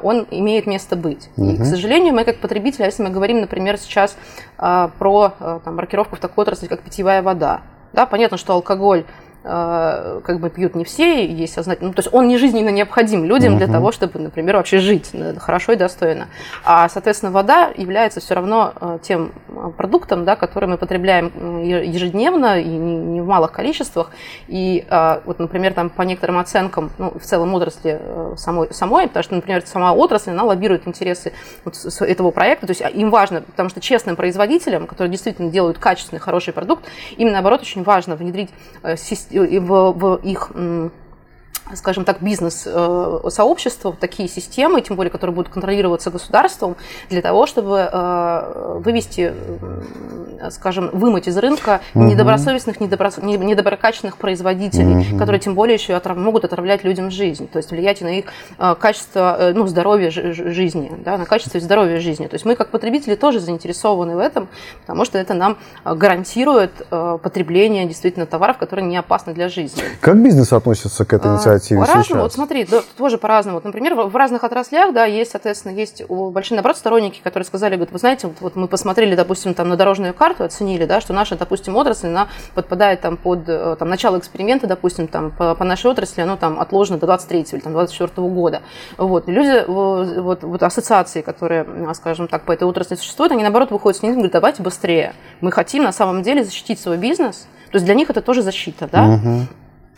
он 0.03 0.27
имеет 0.29 0.67
место 0.67 0.95
быть. 0.95 1.29
Угу. 1.35 1.49
И, 1.49 1.57
к 1.57 1.65
сожалению, 1.65 2.13
мы 2.13 2.25
как 2.25 2.37
потребители, 2.37 2.83
если 2.83 3.01
мы 3.01 3.09
говорим, 3.09 3.41
например, 3.41 3.77
сейчас 3.77 4.15
а, 4.57 4.91
про 4.99 5.33
а, 5.39 5.59
там, 5.65 5.75
маркировку 5.75 6.15
в 6.15 6.19
такой 6.19 6.43
отрасли, 6.43 6.67
как 6.67 6.81
питьевая 6.81 7.21
вода, 7.23 7.61
да, 7.91 8.05
понятно, 8.05 8.37
что 8.37 8.53
алкоголь 8.53 9.05
Э, 9.05 9.32
как 9.43 10.39
бы 10.39 10.49
пьют 10.49 10.73
не 10.73 10.85
все, 10.85 11.25
есть 11.25 11.53
сознательно. 11.53 11.89
Ну, 11.89 11.93
то 11.93 11.99
есть 11.99 12.13
он 12.13 12.29
не 12.29 12.37
жизненно 12.37 12.69
необходим 12.69 13.25
людям 13.25 13.57
для 13.57 13.67
того, 13.67 13.91
чтобы, 13.91 14.17
например, 14.19 14.55
вообще 14.55 14.79
жить 14.79 15.09
э, 15.11 15.35
хорошо 15.37 15.73
и 15.73 15.75
достойно. 15.75 16.27
А, 16.63 16.87
соответственно, 16.87 17.31
вода 17.31 17.71
является 17.75 18.21
все 18.21 18.35
равно 18.35 18.73
э, 18.79 18.99
тем 19.01 19.33
продуктом, 19.77 20.23
да, 20.23 20.37
который 20.37 20.69
мы 20.69 20.77
потребляем 20.77 21.61
ежедневно 21.61 22.59
и 22.61 22.67
не 22.67 23.19
в 23.19 23.27
малых 23.27 23.51
количествах. 23.51 24.11
И 24.47 24.85
вот, 25.25 25.39
например, 25.39 25.73
там 25.73 25.89
по 25.89 26.01
некоторым 26.03 26.39
оценкам, 26.39 26.91
ну, 26.97 27.11
в 27.11 27.23
целом 27.23 27.53
отрасли 27.53 27.99
самой, 28.35 28.73
самой 28.73 29.07
потому 29.07 29.23
что, 29.23 29.35
например, 29.35 29.63
сама 29.65 29.93
отрасль, 29.93 30.31
она 30.31 30.43
лоббирует 30.43 30.87
интересы 30.87 31.33
вот 31.65 31.77
этого 32.01 32.31
проекта. 32.31 32.67
То 32.67 32.71
есть 32.71 32.81
им 32.93 33.09
важно, 33.09 33.41
потому 33.41 33.69
что 33.69 33.81
честным 33.81 34.15
производителям, 34.15 34.87
которые 34.87 35.11
действительно 35.11 35.51
делают 35.51 35.77
качественный, 35.77 36.19
хороший 36.19 36.53
продукт, 36.53 36.85
им, 37.17 37.31
наоборот, 37.31 37.61
очень 37.61 37.83
важно 37.83 38.15
внедрить 38.15 38.49
систему 38.97 39.32
в, 39.33 39.91
в 39.93 40.19
их 40.23 40.51
скажем 41.75 42.05
так, 42.05 42.21
бизнес-сообщества, 42.21 43.89
э, 43.89 43.93
такие 43.99 44.27
системы, 44.29 44.81
тем 44.81 44.95
более, 44.95 45.11
которые 45.11 45.33
будут 45.35 45.51
контролироваться 45.51 46.11
государством, 46.11 46.75
для 47.09 47.21
того, 47.21 47.45
чтобы 47.45 47.89
э, 47.91 48.79
вывести, 48.83 49.33
скажем, 50.51 50.89
вымыть 50.93 51.27
из 51.27 51.37
рынка 51.37 51.81
угу. 51.93 52.03
недобросовестных, 52.03 52.79
недоброкачественных 52.79 54.17
производителей, 54.17 55.09
угу. 55.09 55.17
которые 55.17 55.39
тем 55.39 55.55
более 55.55 55.75
еще 55.75 55.93
отрав, 55.93 56.17
могут 56.17 56.45
отравлять 56.45 56.83
людям 56.83 57.09
жизнь, 57.09 57.47
то 57.47 57.57
есть 57.57 57.71
влиять 57.71 58.01
на 58.01 58.19
их 58.19 58.25
э, 58.59 58.75
качество, 58.79 59.51
ну, 59.53 59.67
здоровья 59.67 60.11
жизни, 60.11 60.91
да, 61.03 61.17
на 61.17 61.25
качество 61.25 61.57
и 61.57 61.61
здоровье 61.61 61.99
жизни. 61.99 62.27
То 62.27 62.35
есть 62.35 62.45
мы, 62.45 62.55
как 62.55 62.69
потребители, 62.69 63.15
тоже 63.15 63.39
заинтересованы 63.39 64.15
в 64.15 64.19
этом, 64.19 64.49
потому 64.81 65.05
что 65.05 65.17
это 65.17 65.33
нам 65.33 65.57
гарантирует 65.85 66.71
потребление 66.89 67.85
действительно 67.85 68.25
товаров, 68.25 68.57
которые 68.57 68.85
не 68.85 68.97
опасны 68.97 69.33
для 69.33 69.49
жизни. 69.49 69.81
Как 70.01 70.21
бизнес 70.21 70.53
относится 70.53 71.05
к 71.05 71.13
этой 71.13 71.31
инициативе? 71.31 71.52
Инициативе 71.53 71.79
по-разному? 71.79 72.23
Вот 72.23 72.33
смотри, 72.33 72.65
да, 72.65 72.81
тоже 72.97 73.17
по-разному. 73.17 73.57
Вот, 73.57 73.63
например, 73.63 73.95
в 73.95 74.15
разных 74.15 74.43
отраслях, 74.43 74.93
да, 74.93 75.05
есть, 75.05 75.31
соответственно, 75.31 75.73
есть 75.73 76.03
большие, 76.07 76.55
наоборот, 76.55 76.77
сторонники, 76.77 77.21
которые 77.23 77.45
сказали, 77.45 77.75
говорят, 77.75 77.91
вы 77.91 77.99
знаете, 77.99 78.27
вот, 78.27 78.37
вот 78.41 78.55
мы 78.55 78.67
посмотрели, 78.67 79.15
допустим, 79.15 79.53
там 79.53 79.69
на 79.69 79.77
дорожную 79.77 80.13
карту, 80.13 80.43
оценили, 80.43 80.85
да, 80.85 81.01
что 81.01 81.13
наша, 81.13 81.37
допустим, 81.37 81.75
отрасль, 81.75 82.07
она 82.07 82.27
подпадает 82.53 83.01
там 83.01 83.17
под 83.17 83.47
э, 83.47 83.75
там, 83.77 83.89
начало 83.89 84.17
эксперимента, 84.19 84.67
допустим, 84.67 85.07
там, 85.07 85.31
по, 85.31 85.55
по 85.55 85.63
нашей 85.63 85.91
отрасли, 85.91 86.21
оно 86.21 86.37
там 86.37 86.59
отложено 86.59 86.97
до 86.97 87.05
23 87.05 87.45
или 87.51 87.59
там, 87.59 87.73
24 87.73 88.27
года. 88.27 88.61
Вот. 88.97 89.27
И 89.27 89.31
люди, 89.31 89.65
вот, 89.67 90.43
вот 90.43 90.63
ассоциации, 90.63 91.21
которые, 91.21 91.65
скажем 91.93 92.27
так, 92.27 92.43
по 92.43 92.51
этой 92.51 92.63
отрасли 92.63 92.95
существуют, 92.95 93.31
они, 93.31 93.43
наоборот, 93.43 93.71
выходят 93.71 93.99
с 93.99 94.01
ними 94.01 94.13
и 94.13 94.15
говорят, 94.15 94.33
давайте 94.33 94.63
быстрее. 94.63 95.13
Мы 95.41 95.51
хотим, 95.51 95.83
на 95.83 95.91
самом 95.91 96.23
деле, 96.23 96.43
защитить 96.43 96.79
свой 96.79 96.97
бизнес, 96.97 97.47
то 97.71 97.77
есть 97.77 97.85
для 97.85 97.95
них 97.95 98.09
это 98.09 98.21
тоже 98.21 98.41
защита, 98.41 98.87
да? 98.91 99.15
Угу. 99.15 99.47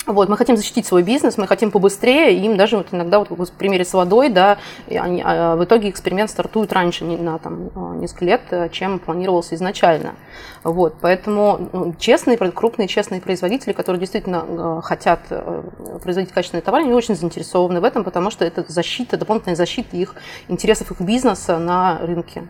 Вот, 0.06 0.30
мы 0.30 0.38
хотим 0.38 0.56
защитить 0.56 0.86
свой 0.86 1.02
бизнес, 1.02 1.38
мы 1.38 1.48
хотим 1.48 1.72
побыстрее, 1.72 2.38
им 2.38 2.58
даже 2.58 2.78
вот 2.78 2.88
иногда, 2.92 3.20
вот 3.20 3.30
в 3.30 3.52
примере 3.54 3.86
с 3.86 3.94
водой, 3.94 4.30
да, 4.30 4.58
они, 4.90 5.22
а, 5.26 5.56
в 5.56 5.64
итоге 5.64 5.90
эксперимент 5.90 6.30
стартует 6.30 6.72
раньше, 6.74 7.06
на 7.06 7.40
там, 7.40 7.70
а, 7.76 7.96
несколько 7.96 8.26
лет, 8.26 8.42
э, 8.52 8.70
чем 8.70 9.00
планировался 9.00 9.56
изначально. 9.56 10.16
Вот, 10.64 10.96
поэтому 11.02 11.70
ну, 11.74 11.96
честные, 11.98 12.38
крупные 12.38 12.88
честные 12.88 13.20
производители, 13.22 13.72
которые 13.72 14.00
действительно 14.00 14.46
э, 14.48 14.82
хотят 14.84 15.22
э, 15.30 15.64
производить 16.04 16.32
качественные 16.32 16.62
товары, 16.62 16.84
они 16.86 16.94
очень 16.94 17.16
заинтересованы 17.16 17.82
в 17.82 17.84
этом, 17.84 18.04
потому 18.04 18.30
что 18.32 18.46
это 18.46 18.64
защита, 18.68 19.18
дополнительная 19.18 19.56
защита 19.56 19.96
их 19.98 20.16
интересов 20.48 20.92
их 20.92 21.02
бизнеса 21.02 21.58
на 21.58 22.00
рынке. 22.00 22.44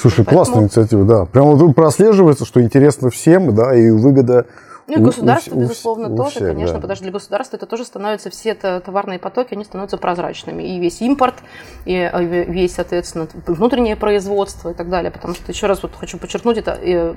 Слушай, 0.00 0.24
Поэтому... 0.24 0.36
классная 0.36 0.62
инициатива, 0.64 1.04
да. 1.04 1.24
Прямо 1.26 1.72
прослеживается, 1.72 2.44
что 2.44 2.62
интересно 2.62 3.10
всем, 3.10 3.54
да, 3.54 3.74
и 3.74 3.90
выгода 3.90 4.46
ну 4.88 4.94
и 4.94 5.04
государство, 5.04 5.54
у, 5.54 5.60
безусловно, 5.60 6.12
у, 6.12 6.16
тоже, 6.16 6.30
всех, 6.30 6.48
конечно, 6.48 6.74
да. 6.76 6.80
потому 6.80 6.96
что 6.96 7.04
для 7.04 7.12
государства 7.12 7.56
это 7.56 7.66
тоже 7.66 7.84
становится, 7.84 8.30
все 8.30 8.50
это 8.50 8.80
товарные 8.80 9.18
потоки, 9.18 9.52
они 9.52 9.64
становятся 9.64 9.98
прозрачными. 9.98 10.62
И 10.62 10.80
весь 10.80 11.02
импорт, 11.02 11.34
и 11.84 11.94
э, 11.94 12.44
весь, 12.44 12.74
соответственно, 12.74 13.28
внутреннее 13.46 13.96
производство 13.96 14.70
и 14.70 14.74
так 14.74 14.88
далее. 14.88 15.10
Потому 15.10 15.34
что, 15.34 15.52
еще 15.52 15.66
раз 15.66 15.82
вот 15.82 15.92
хочу 15.94 16.16
подчеркнуть, 16.18 16.56
это 16.56 16.72
и, 16.72 17.14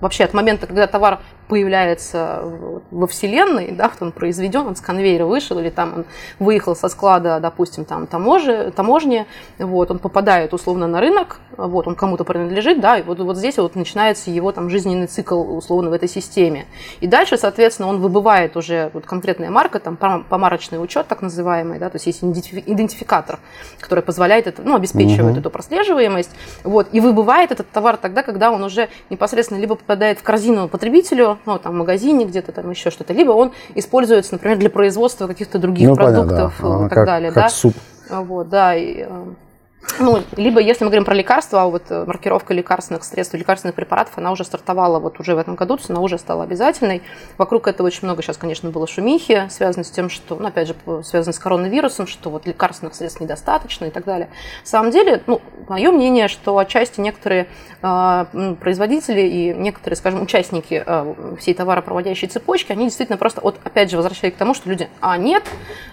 вообще 0.00 0.24
от 0.24 0.34
момента, 0.34 0.66
когда 0.66 0.86
товар 0.88 1.20
появляется 1.48 2.42
во 2.90 3.06
Вселенной, 3.06 3.70
да, 3.72 3.92
он 4.00 4.10
произведен, 4.10 4.66
он 4.66 4.74
с 4.74 4.80
конвейера 4.80 5.26
вышел, 5.26 5.58
или 5.58 5.70
там 5.70 5.94
он 5.94 6.04
выехал 6.38 6.74
со 6.74 6.88
склада, 6.88 7.38
допустим, 7.40 7.84
там 7.84 8.06
таможи, 8.06 8.72
таможни, 8.74 9.26
вот, 9.58 9.90
он 9.90 9.98
попадает 9.98 10.54
условно 10.54 10.88
на 10.88 11.00
рынок, 11.00 11.40
вот, 11.56 11.86
он 11.86 11.94
кому-то 11.94 12.24
принадлежит, 12.24 12.80
да, 12.80 12.98
и 12.98 13.02
вот, 13.02 13.18
вот 13.20 13.36
здесь 13.36 13.58
вот 13.58 13.76
начинается 13.76 14.30
его 14.30 14.50
там 14.50 14.70
жизненный 14.70 15.06
цикл 15.06 15.40
условно 15.56 15.90
в 15.90 15.92
этой 15.92 16.08
системе. 16.08 16.66
И 17.00 17.06
дальше, 17.12 17.36
соответственно, 17.36 17.88
он 17.88 18.00
выбывает 18.00 18.56
уже 18.56 18.90
вот 18.94 19.04
конкретная 19.04 19.50
марка, 19.50 19.78
там 19.78 19.96
помарочный 19.96 20.82
учет 20.82 21.06
так 21.06 21.20
называемый, 21.20 21.78
да, 21.78 21.90
то 21.90 21.96
есть 21.96 22.06
есть 22.06 22.24
идентификатор, 22.24 23.38
который 23.78 24.02
позволяет 24.02 24.46
это, 24.46 24.62
ну, 24.62 24.74
обеспечивает 24.74 25.32
угу. 25.32 25.40
эту 25.40 25.50
прослеживаемость, 25.50 26.30
вот, 26.64 26.88
и 26.90 27.00
выбывает 27.00 27.52
этот 27.52 27.70
товар 27.70 27.98
тогда, 27.98 28.22
когда 28.22 28.50
он 28.50 28.64
уже 28.64 28.88
непосредственно 29.10 29.58
либо 29.58 29.74
попадает 29.74 30.20
в 30.20 30.22
корзину 30.22 30.68
потребителю, 30.68 31.38
ну, 31.44 31.58
там, 31.58 31.74
в 31.74 31.76
магазине 31.76 32.24
где-то 32.24 32.50
там 32.50 32.70
еще 32.70 32.90
что-то, 32.90 33.12
либо 33.12 33.32
он 33.32 33.52
используется, 33.74 34.32
например, 34.32 34.56
для 34.56 34.70
производства 34.70 35.26
каких-то 35.26 35.58
других 35.58 35.90
ну, 35.90 35.96
продуктов 35.96 36.54
понятно, 36.58 36.78
да. 36.78 36.86
и 36.86 36.88
так 36.88 36.96
как, 36.96 37.06
далее, 37.06 37.32
как 37.32 37.42
да. 37.44 37.48
суп. 37.50 37.74
Вот, 38.08 38.48
да, 38.48 38.74
и, 38.74 39.04
э, 39.06 39.24
ну, 39.98 40.22
либо 40.36 40.60
если 40.60 40.84
мы 40.84 40.90
говорим 40.90 41.04
про 41.04 41.14
лекарства, 41.14 41.62
а 41.62 41.66
вот 41.66 41.84
э, 41.90 42.04
маркировка 42.06 42.54
лекарственных 42.54 43.04
средств, 43.04 43.34
лекарственных 43.34 43.74
препаратов, 43.74 44.16
она 44.16 44.30
уже 44.30 44.44
стартовала 44.44 44.98
вот 44.98 45.18
уже 45.20 45.34
в 45.34 45.38
этом 45.38 45.54
году, 45.54 45.78
она 45.88 46.00
уже 46.00 46.18
стала 46.18 46.44
обязательной. 46.44 47.02
Вокруг 47.38 47.66
этого 47.66 47.88
очень 47.88 48.04
много 48.04 48.22
сейчас, 48.22 48.36
конечно, 48.36 48.70
было 48.70 48.86
шумихи, 48.86 49.48
связано 49.50 49.84
с 49.84 49.90
тем, 49.90 50.08
что, 50.08 50.36
ну, 50.36 50.48
опять 50.48 50.68
же, 50.68 50.74
связано 51.02 51.32
с 51.32 51.38
коронавирусом, 51.38 52.06
что 52.06 52.30
вот 52.30 52.46
лекарственных 52.46 52.94
средств 52.94 53.20
недостаточно 53.20 53.86
и 53.86 53.90
так 53.90 54.04
далее. 54.04 54.28
На 54.62 54.68
самом 54.68 54.90
деле, 54.92 55.22
ну, 55.26 55.40
мое 55.68 55.90
мнение, 55.90 56.28
что 56.28 56.56
отчасти 56.58 57.00
некоторые 57.00 57.48
э, 57.82 58.54
производители 58.60 59.22
и 59.22 59.54
некоторые, 59.54 59.96
скажем, 59.96 60.22
участники 60.22 60.82
э, 60.84 61.34
всей 61.38 61.54
товаропроводящей 61.54 62.28
цепочки, 62.28 62.72
они 62.72 62.84
действительно 62.84 63.18
просто, 63.18 63.40
вот, 63.40 63.58
опять 63.64 63.90
же, 63.90 63.96
возвращались 63.96 64.34
к 64.34 64.36
тому, 64.36 64.54
что 64.54 64.68
люди, 64.68 64.88
а 65.00 65.16
нет, 65.18 65.44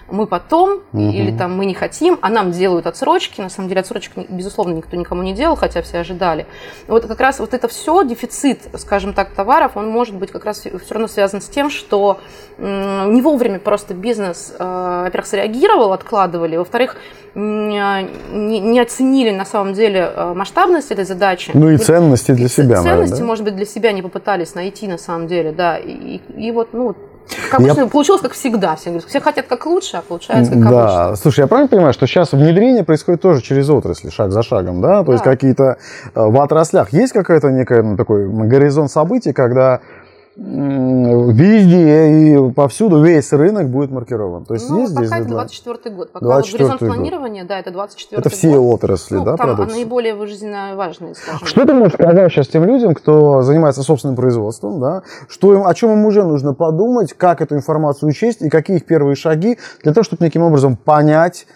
мы 0.08 0.26
потом, 0.26 0.82
угу. 0.92 1.00
или 1.00 1.36
там 1.36 1.56
мы 1.56 1.66
не 1.66 1.74
хотим, 1.74 2.18
а 2.22 2.30
нам 2.30 2.52
делают 2.52 2.86
отсрочки, 2.86 3.40
на 3.40 3.48
самом 3.48 3.68
деле 3.68 3.79
отсрочек, 3.80 4.12
безусловно, 4.28 4.74
никто 4.74 4.96
никому 4.96 5.22
не 5.22 5.32
делал, 5.32 5.56
хотя 5.56 5.82
все 5.82 5.98
ожидали. 5.98 6.46
Вот 6.86 7.06
как 7.06 7.20
раз 7.20 7.38
вот 7.40 7.54
это 7.54 7.68
все, 7.68 8.02
дефицит, 8.02 8.60
скажем 8.76 9.12
так, 9.12 9.30
товаров, 9.30 9.72
он 9.76 9.88
может 9.88 10.14
быть 10.14 10.30
как 10.30 10.44
раз 10.44 10.60
все 10.60 10.94
равно 10.94 11.08
связан 11.08 11.40
с 11.40 11.46
тем, 11.48 11.70
что 11.70 12.20
не 12.58 13.22
вовремя 13.22 13.58
просто 13.58 13.94
бизнес, 13.94 14.52
э, 14.58 15.02
во-первых, 15.04 15.26
среагировал, 15.26 15.92
откладывали, 15.92 16.56
во-вторых, 16.56 16.96
не, 17.34 18.60
не 18.60 18.80
оценили 18.80 19.30
на 19.30 19.44
самом 19.44 19.72
деле 19.72 20.12
э, 20.14 20.34
масштабность 20.34 20.90
этой 20.90 21.04
задачи. 21.04 21.52
Ну 21.54 21.70
и 21.70 21.76
ценности 21.76 22.32
для 22.32 22.48
себя. 22.48 22.76
Ценности, 22.76 22.88
наверное, 22.88 23.18
да? 23.18 23.24
может 23.24 23.44
быть, 23.44 23.56
для 23.56 23.66
себя 23.66 23.92
не 23.92 24.02
попытались 24.02 24.54
найти 24.54 24.88
на 24.88 24.98
самом 24.98 25.26
деле, 25.26 25.52
да. 25.52 25.78
И, 25.78 26.20
и 26.36 26.50
вот, 26.52 26.72
ну, 26.72 26.96
как 27.50 27.60
я... 27.60 27.86
получилось 27.86 28.22
как 28.22 28.32
всегда. 28.32 28.76
Все, 28.76 28.98
все 29.00 29.20
хотят 29.20 29.46
как 29.46 29.66
лучше, 29.66 29.96
а 29.96 30.02
получается 30.02 30.52
как 30.52 30.68
да. 30.68 31.04
обычно. 31.04 31.16
Слушай, 31.16 31.40
я 31.40 31.46
правильно 31.46 31.68
понимаю, 31.68 31.92
что 31.92 32.06
сейчас 32.06 32.32
внедрение 32.32 32.84
происходит 32.84 33.20
тоже 33.20 33.42
через 33.42 33.68
отрасли, 33.70 34.10
шаг 34.10 34.32
за 34.32 34.42
шагом, 34.42 34.80
да? 34.80 35.00
То 35.00 35.06
да. 35.06 35.12
есть 35.12 35.24
какие-то 35.24 35.76
э, 36.14 36.20
в 36.20 36.40
отраслях 36.40 36.92
есть 36.92 37.12
какая-то 37.12 37.50
некая 37.50 37.82
ну, 37.82 37.96
такой 37.96 38.28
горизонт 38.28 38.90
событий, 38.90 39.32
когда 39.32 39.80
везде 40.42 42.08
и 42.12 42.52
повсюду 42.52 43.02
весь 43.02 43.30
рынок 43.32 43.68
будет 43.68 43.90
маркирован. 43.90 44.46
То 44.46 44.54
есть 44.54 44.70
ну, 44.70 44.80
есть 44.80 44.94
пока 44.94 45.06
здесь... 45.06 45.20
это 45.20 45.28
24 45.28 45.94
год. 45.94 46.12
Пока 46.12 46.24
24 46.24 46.64
вот 46.64 46.70
горизонт 46.70 46.80
год. 46.80 46.96
планирования, 46.96 47.44
да, 47.44 47.58
это 47.58 47.70
24 47.70 48.20
Это 48.20 48.30
все 48.30 48.58
год. 48.58 48.74
отрасли, 48.74 49.16
ну, 49.16 49.24
да, 49.24 49.36
там 49.36 49.48
продукции? 49.48 49.76
наиболее 49.76 50.26
жизненно 50.26 50.74
важные, 50.76 51.14
скажем. 51.14 51.46
Что 51.46 51.66
ты 51.66 51.74
можешь 51.74 51.94
сказать 51.94 52.32
сейчас 52.32 52.48
тем 52.48 52.64
людям, 52.64 52.94
кто 52.94 53.42
занимается 53.42 53.82
собственным 53.82 54.16
производством, 54.16 54.80
да, 54.80 55.02
что 55.28 55.52
им, 55.54 55.66
о 55.66 55.74
чем 55.74 55.92
им 55.92 56.06
уже 56.06 56.24
нужно 56.24 56.54
подумать, 56.54 57.12
как 57.12 57.42
эту 57.42 57.56
информацию 57.56 58.08
учесть 58.08 58.40
и 58.40 58.48
какие 58.48 58.78
их 58.78 58.86
первые 58.86 59.16
шаги 59.16 59.58
для 59.82 59.92
того, 59.92 60.04
чтобы 60.04 60.24
неким 60.24 60.42
образом 60.42 60.76
понять, 60.76 61.46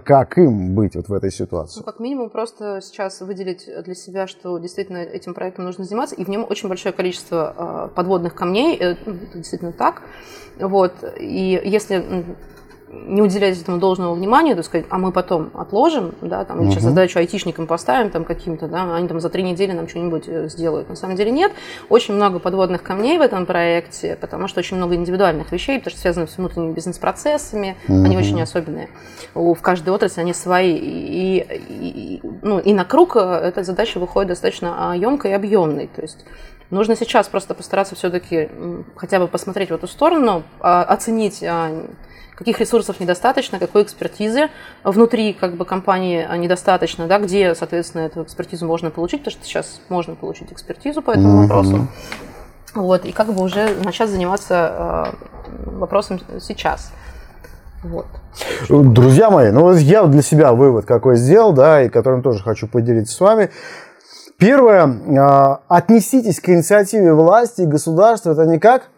как 0.00 0.38
им 0.38 0.74
быть 0.74 0.94
вот 0.94 1.08
в 1.08 1.12
этой 1.12 1.30
ситуации? 1.30 1.78
Ну, 1.78 1.84
как 1.84 2.00
минимум, 2.00 2.30
просто 2.30 2.80
сейчас 2.82 3.20
выделить 3.20 3.68
для 3.84 3.94
себя, 3.94 4.26
что 4.26 4.58
действительно 4.58 4.98
этим 4.98 5.34
проектом 5.34 5.64
нужно 5.64 5.84
заниматься, 5.84 6.14
и 6.14 6.24
в 6.24 6.28
нем 6.28 6.46
очень 6.48 6.68
большое 6.68 6.92
количество 6.94 7.88
э, 7.90 7.94
подводных 7.94 8.34
камней, 8.34 8.76
э, 8.76 8.92
это 8.92 9.38
действительно 9.38 9.72
так. 9.72 10.02
Вот. 10.58 10.92
И 11.18 11.60
если 11.64 12.24
не 13.06 13.22
уделять 13.22 13.60
этому 13.60 13.78
должного 13.78 14.14
внимания, 14.14 14.54
то 14.54 14.62
сказать, 14.62 14.86
а 14.90 14.98
мы 14.98 15.12
потом 15.12 15.50
отложим, 15.54 16.14
да, 16.20 16.44
там, 16.44 16.62
или 16.62 16.70
сейчас 16.70 16.84
задачу 16.84 17.18
айтишникам 17.18 17.66
поставим 17.66 18.10
там 18.10 18.24
каким-то, 18.24 18.66
да, 18.68 18.94
они 18.94 19.08
там 19.08 19.20
за 19.20 19.28
три 19.28 19.42
недели 19.42 19.72
нам 19.72 19.88
что-нибудь 19.88 20.24
э, 20.26 20.48
сделают. 20.48 20.88
На 20.88 20.96
самом 20.96 21.16
деле 21.16 21.30
нет. 21.30 21.52
Очень 21.88 22.14
много 22.14 22.38
подводных 22.38 22.82
камней 22.82 23.18
в 23.18 23.20
этом 23.20 23.46
проекте, 23.46 24.16
потому 24.20 24.48
что 24.48 24.60
очень 24.60 24.76
много 24.76 24.94
индивидуальных 24.94 25.52
вещей, 25.52 25.78
потому 25.78 25.92
что 25.92 26.00
связаны 26.00 26.26
с 26.26 26.36
внутренними 26.36 26.72
бизнес-процессами, 26.72 27.76
угу. 27.88 28.04
они 28.04 28.16
очень 28.16 28.40
особенные. 28.40 28.88
В 29.34 29.56
каждой 29.60 29.90
отрасли 29.90 30.20
они 30.20 30.32
свои. 30.32 30.76
И, 30.76 31.46
и, 31.68 32.20
ну, 32.42 32.58
и 32.58 32.72
на 32.72 32.84
круг 32.84 33.16
э, 33.16 33.20
эта 33.20 33.62
задача 33.62 33.98
выходит 33.98 34.28
достаточно 34.28 34.94
емкой 34.96 35.32
и 35.32 35.34
объемной. 35.34 35.88
То 35.94 36.02
есть 36.02 36.24
Нужно 36.70 36.96
сейчас 36.96 37.28
просто 37.28 37.54
постараться 37.54 37.94
все-таки 37.94 38.48
хотя 38.96 39.18
бы 39.18 39.28
посмотреть 39.28 39.70
в 39.70 39.74
эту 39.74 39.86
сторону, 39.86 40.42
а, 40.60 40.82
оценить 40.82 41.42
а, 41.44 41.86
каких 42.34 42.60
ресурсов 42.60 43.00
недостаточно, 43.00 43.58
какой 43.58 43.82
экспертизы 43.82 44.48
внутри 44.82 45.32
как 45.32 45.56
бы, 45.56 45.64
компании 45.64 46.26
недостаточно, 46.36 47.06
да, 47.06 47.18
где, 47.18 47.54
соответственно, 47.54 48.02
эту 48.02 48.22
экспертизу 48.22 48.66
можно 48.66 48.90
получить, 48.90 49.20
потому 49.20 49.32
что 49.32 49.44
сейчас 49.44 49.80
можно 49.88 50.14
получить 50.14 50.52
экспертизу 50.52 51.02
по 51.02 51.12
этому 51.12 51.44
mm-hmm. 51.44 51.46
вопросу. 51.46 51.88
Вот, 52.74 53.04
и 53.04 53.12
как 53.12 53.32
бы 53.32 53.42
уже 53.42 53.68
начать 53.84 54.10
заниматься 54.10 55.14
э, 55.46 55.70
вопросом 55.78 56.20
сейчас. 56.40 56.90
Вот. 57.84 58.06
Друзья 58.68 59.30
мои, 59.30 59.50
ну 59.52 59.72
я 59.74 60.04
для 60.06 60.22
себя 60.22 60.52
вывод 60.52 60.86
какой 60.86 61.16
сделал, 61.16 61.52
да, 61.52 61.82
и 61.82 61.88
которым 61.88 62.22
тоже 62.22 62.42
хочу 62.42 62.66
поделиться 62.66 63.14
с 63.14 63.20
вами. 63.20 63.50
Первое, 64.38 64.86
э, 64.88 65.56
отнеситесь 65.68 66.40
к 66.40 66.48
инициативе 66.48 67.14
власти 67.14 67.60
и 67.62 67.66
государства, 67.66 68.32
это 68.32 68.44
не 68.46 68.58
как 68.58 68.88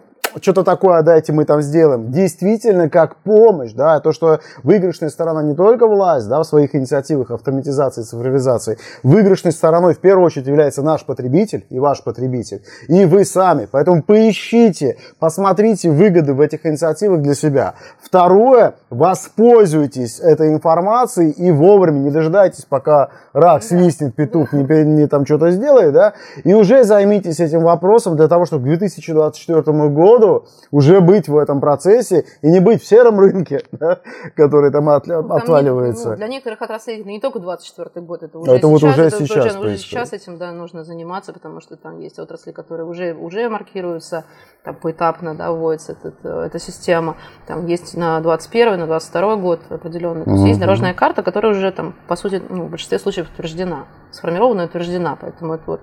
что-то 0.41 0.65
такое 0.65 1.03
дайте, 1.03 1.33
мы 1.33 1.45
там 1.45 1.63
сделаем. 1.63 2.11
Действительно, 2.11 2.91
как 2.91 3.17
помощь, 3.17 3.73
да, 3.73 4.01
то, 4.01 4.13
что 4.13 4.41
выигрышная 4.63 5.09
сторона 5.09 5.43
не 5.43 5.55
только 5.55 5.87
власть, 5.87 6.29
да, 6.29 6.41
в 6.41 6.45
своих 6.45 6.75
инициативах 6.75 7.31
автоматизации, 7.31 8.03
цифровизации, 8.03 8.79
выигрышной 9.03 9.53
стороной 9.53 9.95
в 9.95 9.99
первую 9.99 10.27
очередь 10.27 10.47
является 10.47 10.83
наш 10.83 11.05
потребитель 11.05 11.65
и 11.71 11.79
ваш 11.79 12.03
потребитель, 12.03 12.63
и 12.89 13.05
вы 13.05 13.25
сами. 13.25 13.67
Поэтому 13.71 14.03
поищите, 14.03 14.99
посмотрите 15.19 15.91
выгоды 15.91 16.35
в 16.35 16.41
этих 16.41 16.67
инициативах 16.67 17.23
для 17.23 17.35
себя. 17.35 17.75
Второе, 18.03 18.75
воспользуйтесь 18.91 20.21
этой 20.21 20.53
информацией 20.53 21.31
и 21.31 21.51
вовремя 21.51 21.99
не 21.99 22.11
дожидайтесь, 22.11 22.65
пока 22.65 23.09
рак 23.33 23.63
свистнет, 23.63 24.15
петух 24.15 24.53
не, 24.53 24.65
не 24.85 25.07
там 25.07 25.25
что-то 25.25 25.51
сделает, 25.51 25.93
да, 25.93 26.13
и 26.45 26.53
уже 26.53 26.85
займитесь 26.85 27.41
этим 27.41 27.63
вопросом 27.63 28.17
для 28.17 28.29
того, 28.29 28.45
чтобы 28.45 28.65
к 28.65 28.67
2024 28.67 29.63
году 29.89 30.26
году 30.27 30.47
уже 30.71 31.01
быть 31.01 31.29
в 31.29 31.37
этом 31.37 31.61
процессе 31.61 32.25
и 32.43 32.49
не 32.49 32.61
быть 32.61 32.83
в 32.83 32.87
сером 32.87 33.19
рынке, 33.19 33.63
да, 33.73 34.01
который 34.35 34.71
там 34.71 34.89
от, 34.89 35.09
отваливается. 35.09 36.11
ну, 36.11 36.17
для 36.17 36.29
некоторых 36.29 36.63
отраслей 36.63 37.03
не 37.05 37.21
только 37.21 37.39
24 37.39 38.05
год, 38.05 38.23
это 38.23 38.39
уже 38.39 38.51
это 38.53 38.61
сейчас, 38.61 38.71
вот 38.71 38.91
уже 38.91 39.03
это 39.03 39.17
сейчас, 39.19 39.57
уже, 39.57 39.59
уже 39.61 39.79
сейчас 39.79 40.13
этим 40.13 40.39
да, 40.39 40.53
нужно 40.53 40.85
заниматься, 40.85 41.33
потому 41.33 41.61
что 41.61 41.77
там 41.77 42.01
есть 42.01 42.19
отрасли, 42.19 42.53
которые 42.53 42.87
уже, 42.87 43.15
уже 43.15 43.49
маркируются, 43.49 44.25
там 44.65 44.75
поэтапно 44.75 45.35
да, 45.35 45.53
вводится 45.53 45.93
этот, 45.93 46.25
эта 46.25 46.59
система. 46.59 47.17
Там 47.47 47.67
есть 47.67 47.97
на 47.97 48.21
21 48.21 48.79
на 48.79 48.87
22 48.87 49.37
год 49.37 49.61
определенный. 49.71 50.25
То 50.25 50.31
есть 50.31 50.43
угу. 50.43 50.49
есть 50.49 50.61
дорожная 50.61 50.95
карта, 50.95 51.23
которая 51.23 51.53
уже 51.53 51.71
там, 51.71 51.95
по 52.09 52.17
сути, 52.17 52.43
ну, 52.49 52.65
в 52.65 52.71
большинстве 52.71 52.99
случаев 52.99 53.29
утверждена, 53.33 53.87
сформирована 54.11 54.63
и 54.63 54.65
утверждена. 54.67 55.17
Поэтому 55.21 55.55
это 55.55 55.65
вот 55.67 55.81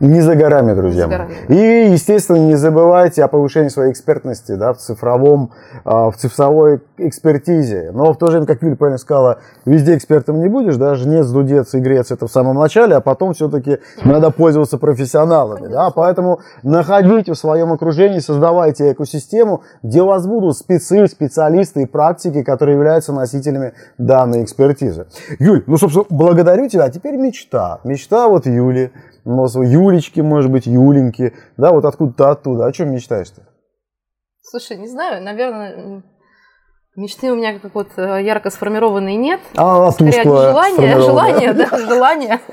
не 0.00 0.20
за 0.20 0.36
горами, 0.36 0.74
друзья. 0.74 1.04
За 1.04 1.08
горами. 1.08 1.34
И, 1.48 1.90
естественно, 1.92 2.36
не 2.36 2.56
забывайте 2.56 3.24
о 3.24 3.28
повышении 3.28 3.68
своей 3.68 3.92
экспертности 3.92 4.52
да, 4.52 4.72
в 4.72 4.78
цифровом, 4.78 5.50
а, 5.84 6.10
в 6.10 6.16
цифровой 6.16 6.80
экспертизе. 6.98 7.90
Но 7.92 8.12
в 8.12 8.18
то 8.18 8.26
же 8.26 8.32
время, 8.32 8.46
как 8.46 8.62
Юля 8.62 8.76
правильно 8.76 8.98
сказала, 8.98 9.38
везде 9.64 9.96
экспертом 9.96 10.40
не 10.40 10.48
будешь, 10.48 10.76
да, 10.76 10.94
жнец, 10.94 11.26
дудец 11.26 11.74
и 11.74 11.80
грец 11.80 12.10
это 12.10 12.26
в 12.26 12.30
самом 12.30 12.56
начале, 12.56 12.94
а 12.94 13.00
потом 13.00 13.34
все-таки 13.34 13.78
надо 14.04 14.30
пользоваться 14.30 14.78
профессионалами. 14.78 15.66
Да, 15.68 15.90
поэтому 15.90 16.40
находите 16.62 17.32
в 17.32 17.38
своем 17.38 17.72
окружении, 17.72 18.20
создавайте 18.20 18.92
экосистему, 18.92 19.62
где 19.82 20.02
у 20.02 20.06
вас 20.06 20.26
будут 20.26 20.56
спецы, 20.56 21.06
специалисты 21.08 21.82
и 21.82 21.86
практики, 21.86 22.42
которые 22.42 22.76
являются 22.76 23.12
носителями 23.12 23.72
данной 23.98 24.44
экспертизы. 24.44 25.06
Юль, 25.38 25.64
ну, 25.66 25.76
собственно, 25.76 26.06
благодарю 26.08 26.68
тебя. 26.68 26.84
А 26.84 26.90
теперь 26.90 27.16
мечта. 27.16 27.80
Мечта 27.84 28.28
вот 28.28 28.46
Юли 28.46 28.92
Юлечки, 29.28 30.20
может 30.20 30.50
быть, 30.50 30.66
Юленьки, 30.66 31.34
да, 31.56 31.72
вот 31.72 31.84
откуда-то 31.84 32.30
оттуда. 32.30 32.66
О 32.66 32.72
чем 32.72 32.92
мечтаешь-то? 32.92 33.42
Слушай, 34.40 34.78
не 34.78 34.88
знаю, 34.88 35.22
наверное, 35.22 36.02
мечты 36.96 37.30
у 37.30 37.36
меня 37.36 37.58
как 37.58 37.74
вот 37.74 37.88
э, 37.96 38.22
ярко 38.22 38.50
сформированные 38.50 39.16
нет. 39.16 39.40
А, 39.56 39.90
Скорее, 39.90 40.22
желание, 40.22 41.00
желание, 41.00 41.52
да, 41.52 41.78
желание. 41.78 42.40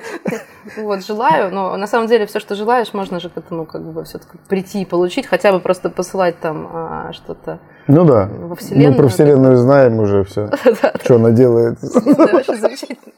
Вот, 0.77 1.05
желаю, 1.05 1.53
но 1.53 1.77
на 1.77 1.85
самом 1.85 2.07
деле 2.07 2.25
все, 2.25 2.39
что 2.39 2.55
желаешь, 2.55 2.91
можно 2.91 3.19
же 3.19 3.29
к 3.29 3.37
этому 3.37 3.67
как 3.67 3.83
бы 3.83 4.03
все-таки 4.03 4.39
прийти 4.49 4.81
и 4.81 4.85
получить, 4.85 5.27
хотя 5.27 5.51
бы 5.51 5.59
просто 5.59 5.91
посылать 5.91 6.39
там 6.39 6.67
а, 6.73 7.13
что-то 7.13 7.59
ну 7.85 8.03
да. 8.03 8.27
во 8.27 8.55
Вселенную. 8.55 8.91
Мы 8.91 8.97
про 8.97 9.07
Вселенную 9.07 9.57
знаем 9.57 9.99
уже 9.99 10.23
все, 10.23 10.49
что 11.03 11.15
она 11.15 11.29
делает. 11.29 11.77
Да, 12.17 12.27
вообще 12.33 12.55
замечательно. 12.55 13.13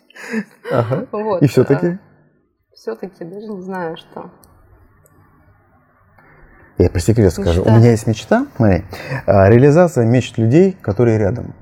И 1.40 1.48
все-таки? 1.48 2.00
Все-таки 2.88 3.26
даже 3.26 3.48
не 3.48 3.62
знаю, 3.62 3.98
что. 3.98 4.30
Я 6.78 6.90
по 6.90 7.00
секрету 7.00 7.32
скажу. 7.32 7.62
Мечта. 7.62 7.74
У 7.74 7.78
меня 7.78 7.92
есть 7.92 8.08
мечта, 8.08 8.48
смотри, 8.56 8.86
а, 9.26 9.50
реализация 9.50 10.06
мечт 10.06 10.38
людей, 10.38 10.78
которые 10.82 11.18
рядом. 11.18 11.54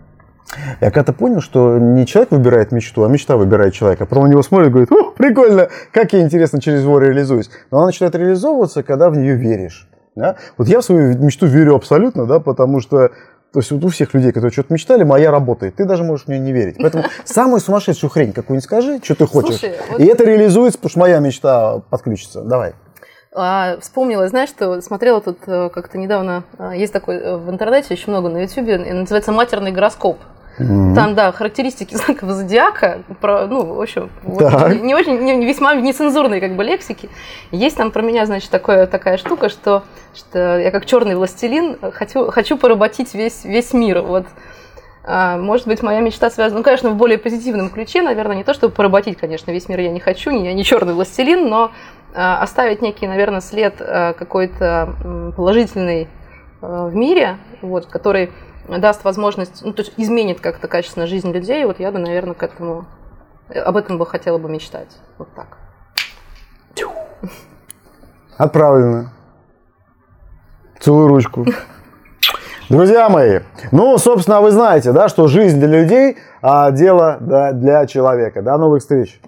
Я 0.82 0.92
когда-то 0.92 1.14
понял, 1.14 1.42
что 1.42 1.80
не 1.80 2.06
человек 2.06 2.32
выбирает 2.32 2.72
мечту, 2.72 3.04
а 3.04 3.10
мечта 3.10 3.38
выбирает 3.38 3.74
человека. 3.74 4.06
Потом 4.06 4.26
на 4.26 4.28
него 4.28 4.44
смотрит 4.44 4.68
и 4.68 4.72
говорит, 4.72 4.92
о, 4.92 5.12
прикольно, 5.12 5.70
как 5.92 6.14
я 6.14 6.22
интересно 6.22 6.62
через 6.62 6.84
него 6.84 7.00
реализуюсь. 7.00 7.50
Но 7.72 7.80
она 7.80 7.88
начинает 7.88 8.14
реализовываться, 8.14 8.84
когда 8.84 9.10
в 9.10 9.18
нее 9.18 9.36
веришь. 9.36 9.90
Да? 10.16 10.36
Вот 10.58 10.68
я 10.68 10.80
в 10.82 10.86
свою 10.86 11.18
мечту 11.18 11.48
верю 11.48 11.76
абсолютно, 11.76 12.28
да, 12.28 12.40
потому 12.40 12.80
что 12.80 13.12
то 13.56 13.60
есть 13.60 13.72
вот 13.72 13.86
у 13.86 13.88
всех 13.88 14.14
людей, 14.14 14.34
которые 14.34 14.52
что-то 14.52 14.74
мечтали, 14.74 15.04
моя 15.04 15.32
работает. 15.32 15.76
Ты 15.76 15.86
даже 15.86 16.04
можешь 16.04 16.28
мне 16.28 16.40
не 16.40 16.52
верить. 16.52 16.76
Поэтому 16.78 17.06
самую 17.24 17.62
сумасшедшую 17.62 18.10
хрень 18.10 18.34
какую-нибудь 18.34 18.66
скажи, 18.66 19.00
что 19.02 19.16
ты 19.16 19.26
хочешь. 19.26 19.60
Слушай, 19.60 19.76
вот... 19.92 20.02
И 20.02 20.06
это 20.08 20.26
реализуется, 20.26 20.78
потому 20.78 20.90
что 20.90 21.00
моя 21.00 21.20
мечта 21.20 21.80
подключится. 21.90 22.42
Давай. 22.42 22.74
А, 23.34 23.78
вспомнила, 23.80 24.28
знаешь, 24.28 24.50
что 24.50 24.82
смотрела 24.82 25.22
тут 25.22 25.38
э, 25.48 25.70
как-то 25.70 25.98
недавно, 25.98 26.44
э, 26.60 26.74
есть 26.76 26.92
такой 26.92 27.16
э, 27.16 27.38
в 27.38 27.50
интернете, 27.50 27.94
еще 27.94 28.12
много 28.12 28.28
на 28.28 28.42
ютубе, 28.42 28.78
называется 28.78 29.32
«Матерный 29.32 29.72
гороскоп». 29.72 30.18
Mm-hmm. 30.58 30.96
Там, 30.96 31.16
да, 31.16 31.32
характеристики 31.32 31.96
знаков 31.96 32.30
зодиака, 32.30 33.00
про, 33.20 33.46
ну, 33.46 33.74
в 33.74 33.82
общем, 33.82 34.10
вот, 34.24 34.42
не 34.82 34.96
очень, 34.96 35.20
не, 35.20 35.46
весьма 35.46 35.76
нецензурные 35.76 36.40
как 36.40 36.56
бы 36.56 36.64
лексики. 36.64 37.10
Есть 37.52 37.76
там 37.78 37.92
про 37.92 38.02
меня, 38.02 38.26
значит, 38.26 38.50
такое, 38.50 38.88
такая 38.88 39.18
штука, 39.18 39.50
что, 39.50 39.84
что 40.14 40.58
я 40.58 40.72
как 40.72 40.86
черный 40.86 41.16
властелин 41.16 41.78
хочу, 41.92 42.32
хочу 42.32 42.58
поработить 42.58 43.14
весь, 43.14 43.44
весь 43.44 43.74
мир. 43.74 44.02
Вот, 44.02 44.26
а, 45.04 45.38
может 45.38 45.68
быть, 45.68 45.84
моя 45.84 46.00
мечта 46.00 46.30
связана, 46.30 46.60
ну, 46.60 46.64
конечно, 46.64 46.90
в 46.90 46.96
более 46.96 47.18
позитивном 47.18 47.70
ключе, 47.70 48.02
наверное, 48.02 48.38
не 48.38 48.44
то, 48.44 48.54
чтобы 48.54 48.74
поработить, 48.74 49.18
конечно, 49.18 49.52
весь 49.52 49.68
мир 49.68 49.82
я 49.82 49.92
не 49.92 50.00
хочу, 50.00 50.32
я 50.32 50.54
не 50.54 50.64
черный 50.64 50.94
властелин, 50.94 51.50
но 51.50 51.72
а, 52.14 52.42
оставить 52.42 52.82
некий, 52.82 53.08
наверное, 53.08 53.42
след 53.42 53.76
а, 53.80 54.14
какой-то 54.14 55.34
положительный 55.36 56.08
в 56.62 56.96
мире, 56.96 57.38
вот, 57.62 57.86
который 57.86 58.32
даст 58.68 59.04
возможность, 59.04 59.64
ну, 59.64 59.74
то 59.74 59.82
есть 59.82 59.94
изменит 59.98 60.42
как-то 60.42 60.68
качественно 60.68 61.08
жизнь 61.08 61.32
людей, 61.32 61.66
вот 61.66 61.80
я 61.80 61.92
бы, 61.92 62.00
наверное, 62.00 62.34
к 62.34 62.44
этому, 62.44 62.86
об 63.50 63.78
этом 63.78 63.98
бы 63.98 64.06
хотела 64.06 64.38
бы 64.38 64.50
мечтать. 64.50 64.90
Вот 65.18 65.30
так. 65.36 65.58
Отправлено. 68.38 69.12
Целую 70.80 71.08
ручку. 71.08 71.46
Друзья 72.70 73.10
мои, 73.10 73.42
ну, 73.72 73.98
собственно, 73.98 74.42
вы 74.42 74.52
знаете, 74.52 74.92
да, 74.92 75.08
что 75.08 75.28
жизнь 75.28 75.60
для 75.60 75.68
людей, 75.68 76.18
а 76.42 76.72
дело 76.72 77.18
да, 77.22 77.52
для 77.52 77.86
человека. 77.86 78.42
До 78.42 78.58
новых 78.58 78.82
встреч. 78.82 79.22